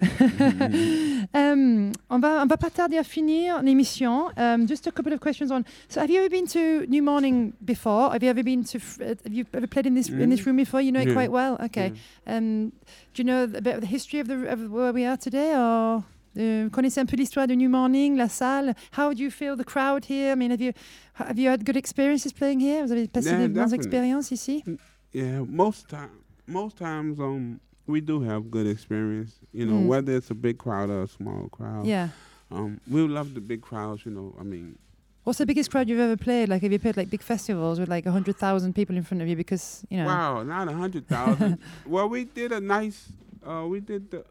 [1.34, 4.30] um, on va on va pas tarder à finir l'émission.
[4.36, 5.64] Um, just a couple of questions on.
[5.88, 8.10] So, have you ever been to New Morning before?
[8.10, 8.78] Have you ever been to?
[8.78, 10.46] uh, Have you ever played in this in this Mm.
[10.46, 10.80] room before?
[10.80, 11.56] You know it quite well.
[11.62, 11.92] Okay.
[12.26, 12.72] Um,
[13.14, 15.54] do you know a bit of the history of the of where we are today,
[15.56, 16.02] or?
[16.38, 18.74] Euh, connaissez un peu l'histoire de New Morning, la salle.
[18.96, 20.32] How do you feel the crowd here?
[20.32, 20.72] I mean, have you
[21.14, 22.84] have you had good experiences playing here?
[22.86, 24.64] Vous avez passé Yeah, des bonnes expériences ici?
[25.12, 26.10] Yeah, most time,
[26.46, 29.40] most times, um, we do have good experience.
[29.52, 29.86] You know, Mm.
[29.88, 31.86] whether it's a big crowd or a small crowd.
[31.86, 32.08] Yeah.
[32.50, 34.06] Um, we love the big crowds.
[34.06, 34.76] You know, I mean,
[35.24, 36.48] What's the biggest crowd you've ever played?
[36.48, 39.36] Like, have you played like big festivals with like 100,000 people in front of you?
[39.36, 40.06] Because, you know.
[40.06, 41.58] wow, not a hundred thousand.
[41.86, 43.12] well, we did a nice.
[43.46, 44.24] Uh, we did the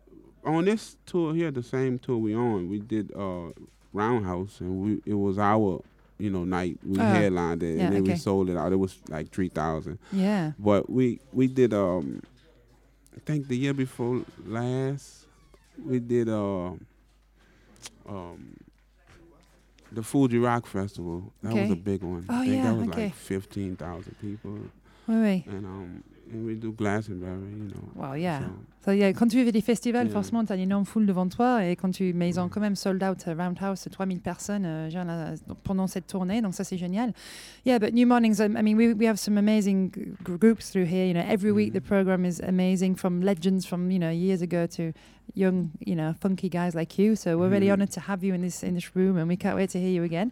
[0.43, 2.69] on this tour here, the same tour we on.
[2.69, 3.51] We did uh,
[3.93, 5.81] Roundhouse, and we it was our.
[6.19, 8.11] You know, night we Oh, headlined it, yeah, and then okay.
[8.11, 8.71] we sold it out.
[8.71, 9.97] It was like three thousand.
[10.11, 10.51] Yeah.
[10.59, 12.21] But we we did um
[13.15, 15.25] I think the year before last
[15.83, 16.73] we did uh,
[18.07, 18.55] um
[19.91, 21.33] the Fuji Rock Festival.
[21.41, 22.25] That was a big one.
[22.29, 23.03] Oh, I think yeah, that was okay.
[23.05, 24.59] like fifteen thousand people.
[25.07, 25.43] Oui, oui.
[25.47, 27.89] And um and we do Glastonbury, you know.
[27.95, 28.41] Wow, yeah.
[28.41, 30.13] so- So, yeah, quand tu fais des festivals, Yeah.
[30.13, 31.63] forcément, tu as une énorme foule devant toi.
[31.67, 34.89] Et quand tu, mais ils ont quand même sold out euh, Roundhouse, 3000 personnes euh,
[34.89, 35.33] genre, là,
[35.63, 36.41] pendant cette tournée.
[36.41, 37.13] Donc, ça, c'est génial.
[37.63, 39.91] Yeah, but New Mornings, um, I mean, we, we have some amazing
[40.23, 41.05] groups through here.
[41.05, 41.79] You know, every week Mhm.
[41.79, 44.93] the program is amazing from legends from, you know, years ago to
[45.35, 47.15] young, you know, funky guys like you.
[47.15, 47.73] So, we're really Mhm.
[47.73, 49.91] honored to have you in this, in this room and we can't wait to hear
[49.91, 50.29] you again.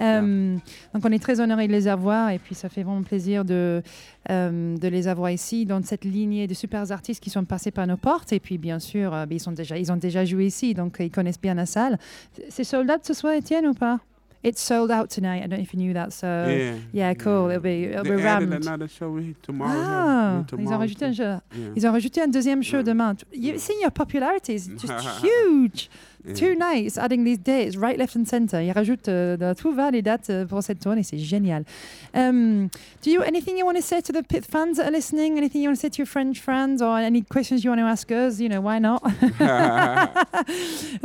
[0.00, 0.60] Um,
[0.94, 3.82] Donc, on est très honorés de les avoir et puis ça fait vraiment plaisir de,
[4.30, 7.86] euh, de les avoir ici dans cette lignée de super artistes qui sont passés par
[7.88, 8.32] nos portes.
[8.32, 11.10] Et puis, bien sûr, euh, ils, sont déjà, ils ont déjà joué ici, donc ils
[11.10, 11.98] connaissent bien la salle.
[12.48, 13.98] C'est sold out ce soir, Étienne, ou pas?
[14.44, 15.38] It's sold out tonight.
[15.44, 16.10] I don't know if you knew that.
[16.12, 16.74] So, yeah.
[16.94, 17.50] yeah, cool.
[17.50, 18.66] It'll be, it'll They be added rammed.
[18.66, 19.72] another show tomorrow.
[19.74, 19.84] yeah.
[19.84, 21.24] Ah, We- ils ont tomorrow rajouté un jeu.
[21.24, 21.40] Yeah.
[21.74, 22.84] Ils ont rajouté un deuxième show Yeah.
[22.84, 23.16] demain.
[23.34, 24.92] You've seen your popularity is just
[25.24, 25.90] huge.
[26.34, 28.60] Two nights, adding these dates, right, left and center.
[28.60, 31.64] Ils rajoutent euh, de tout va les dates euh, pour cette tournée, c'est génial.
[32.14, 32.68] Um,
[33.02, 35.36] do you anything you want to say to the pit fans that are listening?
[35.38, 37.86] Anything you want to say to your French friends, or any questions you want to
[37.86, 38.40] ask us?
[38.40, 39.02] You know, why not?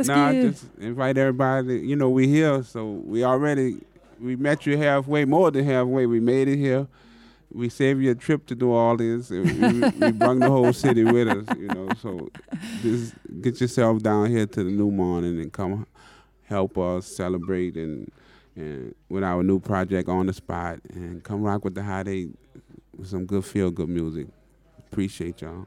[0.06, 1.78] No, just invite everybody.
[1.80, 3.78] You know, we're here, so we already
[4.20, 6.06] we met you halfway, more than halfway.
[6.06, 6.86] We made it here.
[7.54, 9.30] We saved you a trip to do all this.
[9.30, 11.56] and We, we brought the whole city with us.
[11.56, 12.28] You know, so
[12.82, 15.86] just get yourself down here to the new morning and come
[16.46, 18.10] help us celebrate and
[18.56, 22.30] and with our new project on the spot and come rock with the hot eight
[22.96, 24.26] with some good feel good music.
[24.90, 25.66] Appreciate y'all.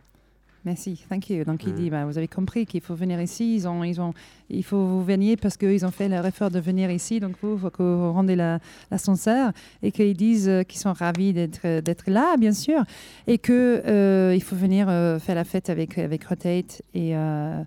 [0.68, 1.45] Merci, thank you.
[1.45, 1.76] Donc il Mm.
[1.76, 3.56] dit, bah, vous avez compris qu'il faut venir ici.
[3.56, 4.14] Ils ont, ils ont,
[4.49, 7.22] il faut vous veniez parce qu'ils ont fait leur effort de venir ici.
[7.22, 8.60] Donc vous, il faut que vous rendez la-
[8.91, 12.84] l'ascenseur et qu'ils disent euh, qu'ils sont ravis d'être là, bien sûr,
[13.27, 17.64] et que euh, il faut venir euh, faire la fête avec avec Rotate et euh,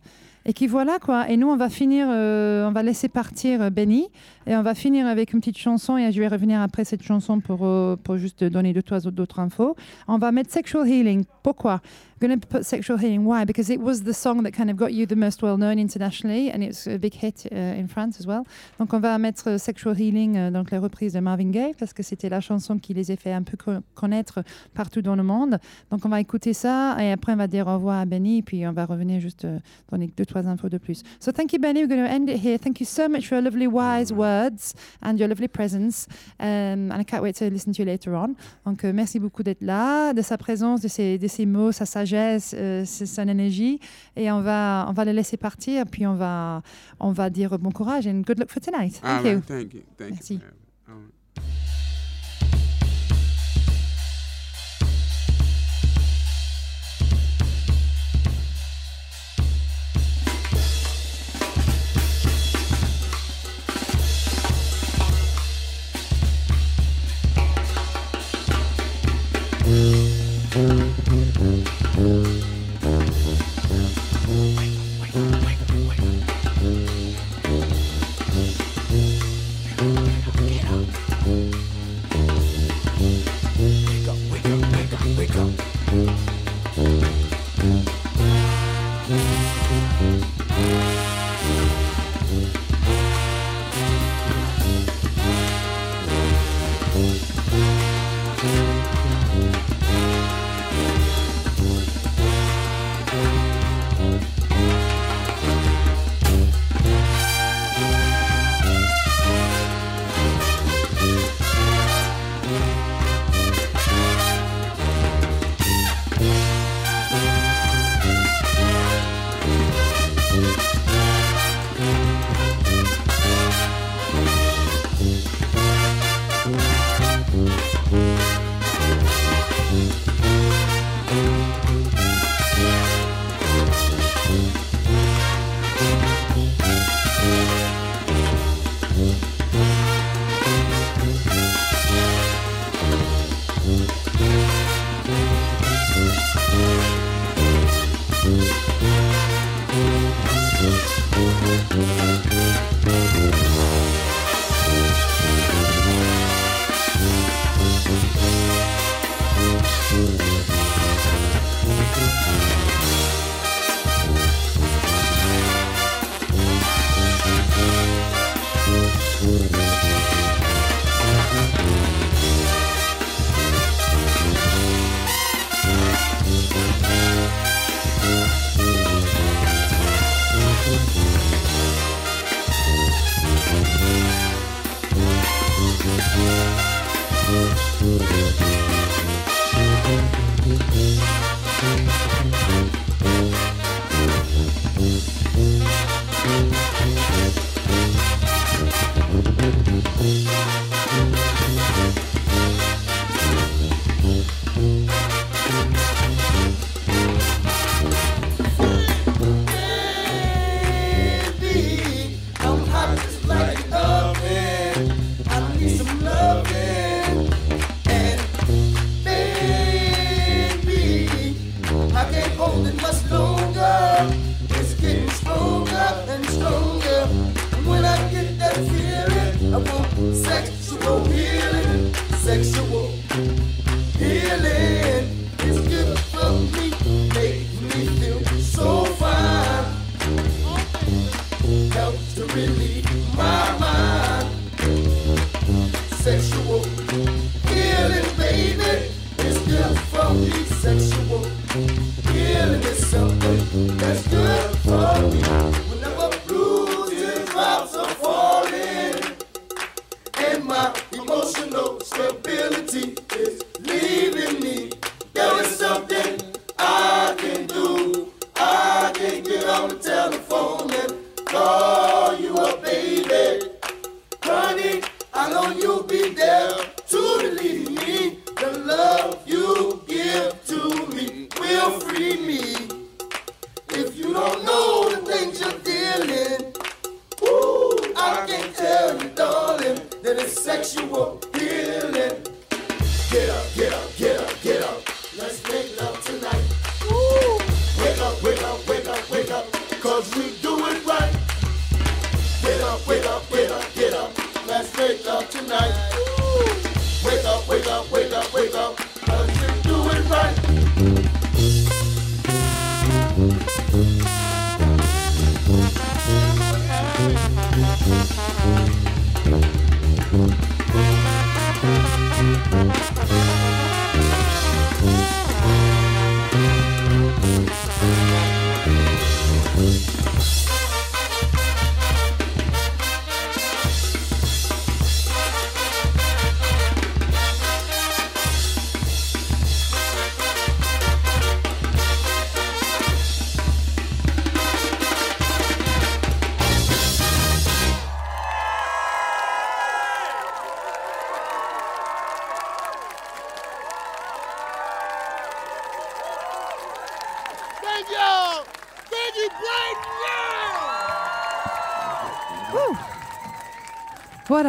[0.46, 1.28] et qui voilà quoi.
[1.30, 4.08] Et nous, on va finir, euh, on va laisser partir euh, Benny
[4.46, 7.40] et on va finir avec une petite chanson et je vais revenir après cette chanson
[7.40, 9.74] pour euh, pour juste donner deux trois autres d'autres infos.
[10.08, 11.24] On va mettre Sexual Healing.
[11.42, 11.80] Pourquoi?
[12.20, 13.24] Going to put sexual healing.
[13.24, 13.44] Why?
[13.44, 16.50] Because it was the song that kind of got you the most well known internationally,
[16.50, 18.44] and it's a big hit uh, in France as well.
[18.78, 21.92] Donc on va mettre euh, sexual healing, euh, donc les reprises de Marvin Gaye, parce
[21.92, 24.42] que c'était la chanson qui les a fait un peu co- connaître
[24.74, 25.58] partout dans le monde.
[25.90, 28.66] Donc on va écouter ça, et après on va dire au revoir à Benny, puis
[28.66, 29.58] on va revenir juste euh,
[29.90, 31.02] donner deux trois infos de plus.
[31.18, 31.80] So thank you Benny.
[31.80, 32.58] We're going to end it here.
[32.58, 36.06] Thank you so much for your lovely wise words and your lovely presence.
[36.38, 38.34] Um, and I can't wait to listen to you later on.
[38.66, 41.86] Donc, euh, merci beaucoup d'être là, de sa présence, de ses, de ses mots, sa
[41.86, 43.80] sagesse, euh, s- son énergie.
[44.16, 46.62] Et on va, on va le laisser partir, puis on va,
[46.98, 49.00] on va dire bon courage and good luck for tonight.
[49.02, 49.40] All Thank right, you.
[49.46, 49.82] thank you.
[49.96, 50.34] Thank Merci.
[50.34, 50.69] you.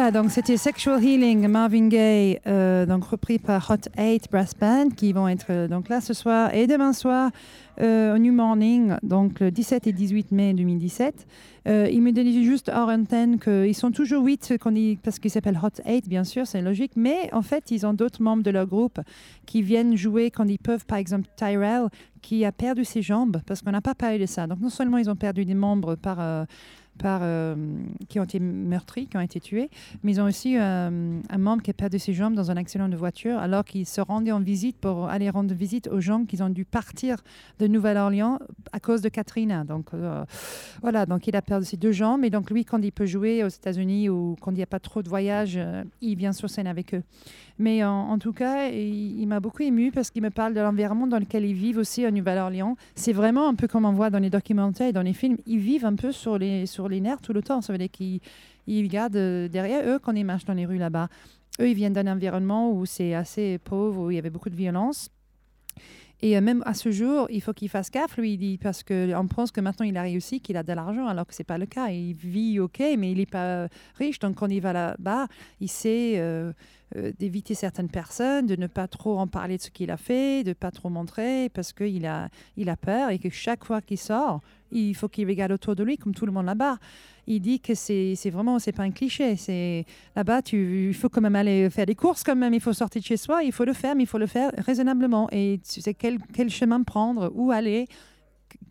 [0.02, 4.88] Voilà, donc c'était Sexual Healing, Marvin Gaye, euh, donc repris par Hot 8 Brass Band,
[4.88, 7.30] qui vont être euh, donc là ce soir et demain soir
[7.80, 11.24] euh, au New Morning, donc le 17 et 18 mai 2017.
[11.68, 15.30] Euh, il me disait juste hors antenne qu'ils sont toujours 8 qu'on dit, parce qu'ils
[15.30, 18.50] s'appellent Hot 8, bien sûr, c'est logique, mais en fait, ils ont d'autres membres de
[18.50, 18.98] leur groupe
[19.46, 21.86] qui viennent jouer quand ils peuvent, par exemple Tyrell,
[22.22, 24.48] qui a perdu ses jambes, parce qu'on n'a pas parlé de ça.
[24.48, 26.18] Donc non seulement ils ont perdu des membres par...
[27.04, 27.54] euh,
[28.08, 29.70] qui ont été meurtris, qui ont été tués,
[30.02, 32.88] mais ils ont aussi euh, un membre qui a perdu ses jambes dans un accident
[32.88, 36.40] de voiture alors qu'il se rendait en visite pour aller rendre visite aux gens qui
[36.42, 37.22] ont dû partir
[37.58, 38.38] de Nouvelle-Orléans
[38.72, 39.64] à cause de Katrina.
[39.64, 40.24] Donc euh,
[40.80, 43.44] voilà, donc il a perdu ses deux jambes et donc lui, quand il peut jouer
[43.44, 46.48] aux États-Unis ou quand il n'y a pas trop de voyages, euh, il vient sur
[46.50, 47.02] scène avec eux.
[47.58, 51.18] Mais en, tout cas, il, m'a beaucoup ému parce qu'il me parle de l'environnement dans
[51.18, 52.76] lequel ils vivent aussi à Nouvelle-Orléans.
[52.94, 55.36] C'est vraiment un peu comme on voit dans les documentaires et dans les films.
[55.46, 57.60] Ils vivent un peu sur les, sur les nerfs tout le temps.
[57.60, 58.20] Ça veut dire qu'ils
[58.66, 61.08] ils regardent euh, derrière eux quand ils marchent dans les rues là-bas.
[61.60, 64.56] Eux, ils viennent d'un environnement où c'est assez pauvre, où il y avait beaucoup de
[64.56, 65.10] violence.
[66.22, 68.84] Et euh, même à ce jour, il faut qu'il fasse gaffe, lui, il dit, parce
[68.84, 71.44] qu'on pense que maintenant il a réussi, qu'il a de l'argent, alors que ce n'est
[71.44, 71.88] pas le cas.
[71.88, 73.66] Il vit OK, mais il n'est pas
[73.98, 74.20] riche.
[74.20, 75.26] Donc quand il va là-bas,
[75.60, 76.52] il sait euh,
[76.96, 80.44] euh, d'éviter certaines personnes, de ne pas trop en parler de ce qu'il a fait,
[80.44, 83.80] de ne pas trop montrer, parce qu'il a, il a peur et que chaque fois
[83.80, 84.40] qu'il sort,
[84.72, 86.78] il faut qu'il regarde autour de lui, comme tout le monde là-bas.
[87.26, 89.36] Il dit que c'est vraiment, c'est pas un cliché.
[89.36, 89.84] C'est
[90.16, 92.54] là-bas, il faut quand même aller faire des courses, quand même.
[92.54, 94.50] Il faut sortir de chez soi, il faut le faire, mais il faut le faire
[94.58, 95.28] raisonnablement.
[95.30, 96.18] Et tu sais quel,
[96.50, 97.86] chemin prendre, où aller,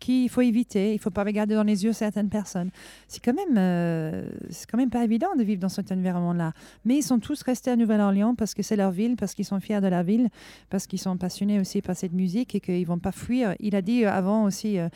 [0.00, 0.92] qui il faut éviter.
[0.92, 2.70] Il faut pas regarder dans les yeux certaines personnes.
[3.08, 6.52] C'est quand même, euh, c'est quand même pas évident de vivre dans cet environnement-là.
[6.84, 9.60] Mais ils sont tous restés à Nouvelle-Orléans parce que c'est leur ville, parce qu'ils sont
[9.60, 10.28] fiers de la ville,
[10.68, 13.54] parce qu'ils sont passionnés aussi par cette musique et qu'ils vont pas fuir.
[13.60, 14.78] Il a dit euh, avant aussi.
[14.78, 14.88] euh,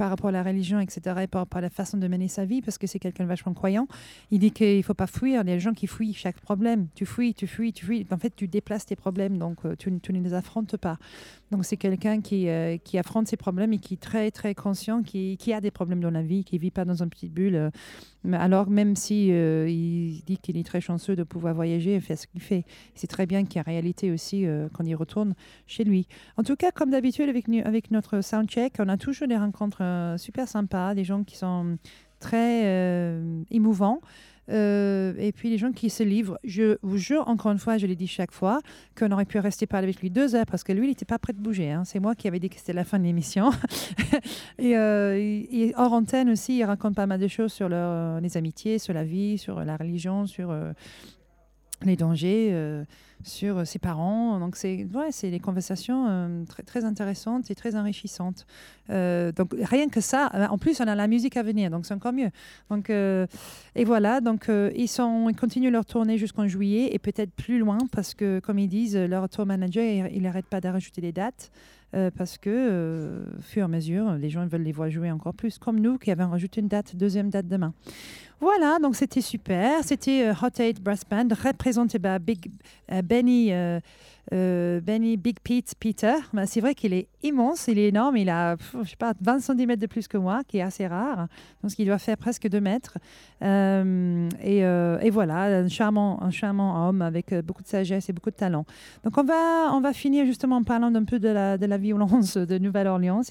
[0.00, 2.46] par rapport à la religion, etc., et par rapport à la façon de mener sa
[2.46, 3.86] vie, parce que c'est quelqu'un de vachement croyant.
[4.30, 5.42] Il dit qu'il ne faut pas fuir.
[5.42, 6.88] Il y a des gens qui fuient chaque problème.
[6.94, 8.06] Tu fuis, tu fuis, tu fuis.
[8.10, 10.96] En fait, tu déplaces tes problèmes, donc euh, tu, ne les affrontes pas.
[11.50, 15.36] Donc, c'est quelqu'un qui, euh, affronte ses problèmes et qui est très, très conscient, qui,
[15.36, 17.70] qui a des problèmes dans la vie, qui ne vit pas dans une petite bulle.
[18.32, 22.18] Alors, même si euh, il dit qu'il est très chanceux de pouvoir voyager et faire
[22.18, 22.64] ce qu'il fait,
[22.94, 25.34] c'est très bien qu'il y a réalité aussi euh, quand il retourne
[25.66, 26.06] chez lui.
[26.36, 27.28] En tout cas, comme d'habitude
[27.64, 31.78] avec notre soundcheck, on a toujours des rencontres euh, super sympas, des gens qui sont
[32.20, 34.00] très euh, émouvants.
[34.48, 36.38] Euh, et puis les gens qui se livrent.
[36.44, 38.60] Je vous jure, encore une fois, je l'ai dit chaque fois,
[38.98, 41.18] qu'on aurait pu rester parler avec lui deux heures parce que lui, il n'était pas
[41.18, 41.70] prêt de bouger.
[41.70, 41.84] hein.
[41.84, 43.50] C'est moi qui avais dit que c'était la fin de l'émission.
[44.58, 48.78] et, euh, hors antenne aussi, il raconte pas mal de choses sur leur, les amitiés,
[48.78, 50.72] sur la vie, sur la religion, sur euh,
[51.82, 52.84] les dangers euh,
[53.22, 54.38] sur ses parents.
[54.38, 54.86] Donc, c'est
[55.30, 58.46] des conversations euh, très, très intéressantes et très enrichissantes.
[58.88, 61.86] Euh, donc, rien que ça, euh, en plus, on a la musique à venir, donc
[61.86, 62.30] c'est encore mieux.
[62.70, 63.26] Donc, euh,
[63.74, 67.58] et voilà, donc euh, ils, sont, ils continuent leur tournée jusqu'en juillet et peut-être plus
[67.58, 71.12] loin parce que, comme ils disent, leur tour manager, il n'arrête pas de rajouter des
[71.12, 71.50] dates.
[71.94, 75.34] euh, parce que, euh, fur et à mesure, les gens veulent les voir jouer encore
[75.34, 77.72] plus, comme nous qui avons rajouté une date, deuxième date demain.
[78.40, 79.84] Voilà, donc c'était super.
[79.84, 82.50] C'était euh, Hot 8 Brass Band, représenté par Big,
[82.90, 83.52] euh, Benny,
[84.32, 86.14] euh, Benny Big Pete Peter.
[86.32, 89.40] Ben, c'est vrai qu'il est immense, il est énorme, il a je sais pas, 20
[89.40, 91.26] cm de plus que moi, qui est assez rare,
[91.62, 92.98] donc il doit faire presque 2 mètres.
[93.42, 98.12] Euh, et, euh, et voilà, un charmant, un charmant homme avec beaucoup de sagesse et
[98.12, 98.64] beaucoup de talent.
[99.04, 103.22] Donc on va, finir justement en parlant d'un peu de la, violence de Nouvelle-Orléans.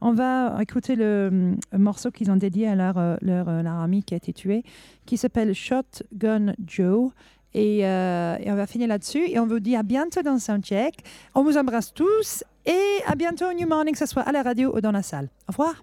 [0.00, 4.32] On va écouter le, morceau qu'ils ont dédié à leur, leur ami qui a été
[4.32, 4.62] tué,
[5.06, 7.10] qui s'appelle Shotgun Joe.
[7.54, 9.28] Et, euh, et on va finir là-dessus.
[9.28, 10.94] Et on vous dit à bientôt dans Soundcheck.
[11.34, 12.44] On vous embrasse tous.
[12.66, 15.02] Et à bientôt au New Morning, que ce soit à la radio ou dans la
[15.02, 15.28] salle.
[15.48, 15.82] Au revoir.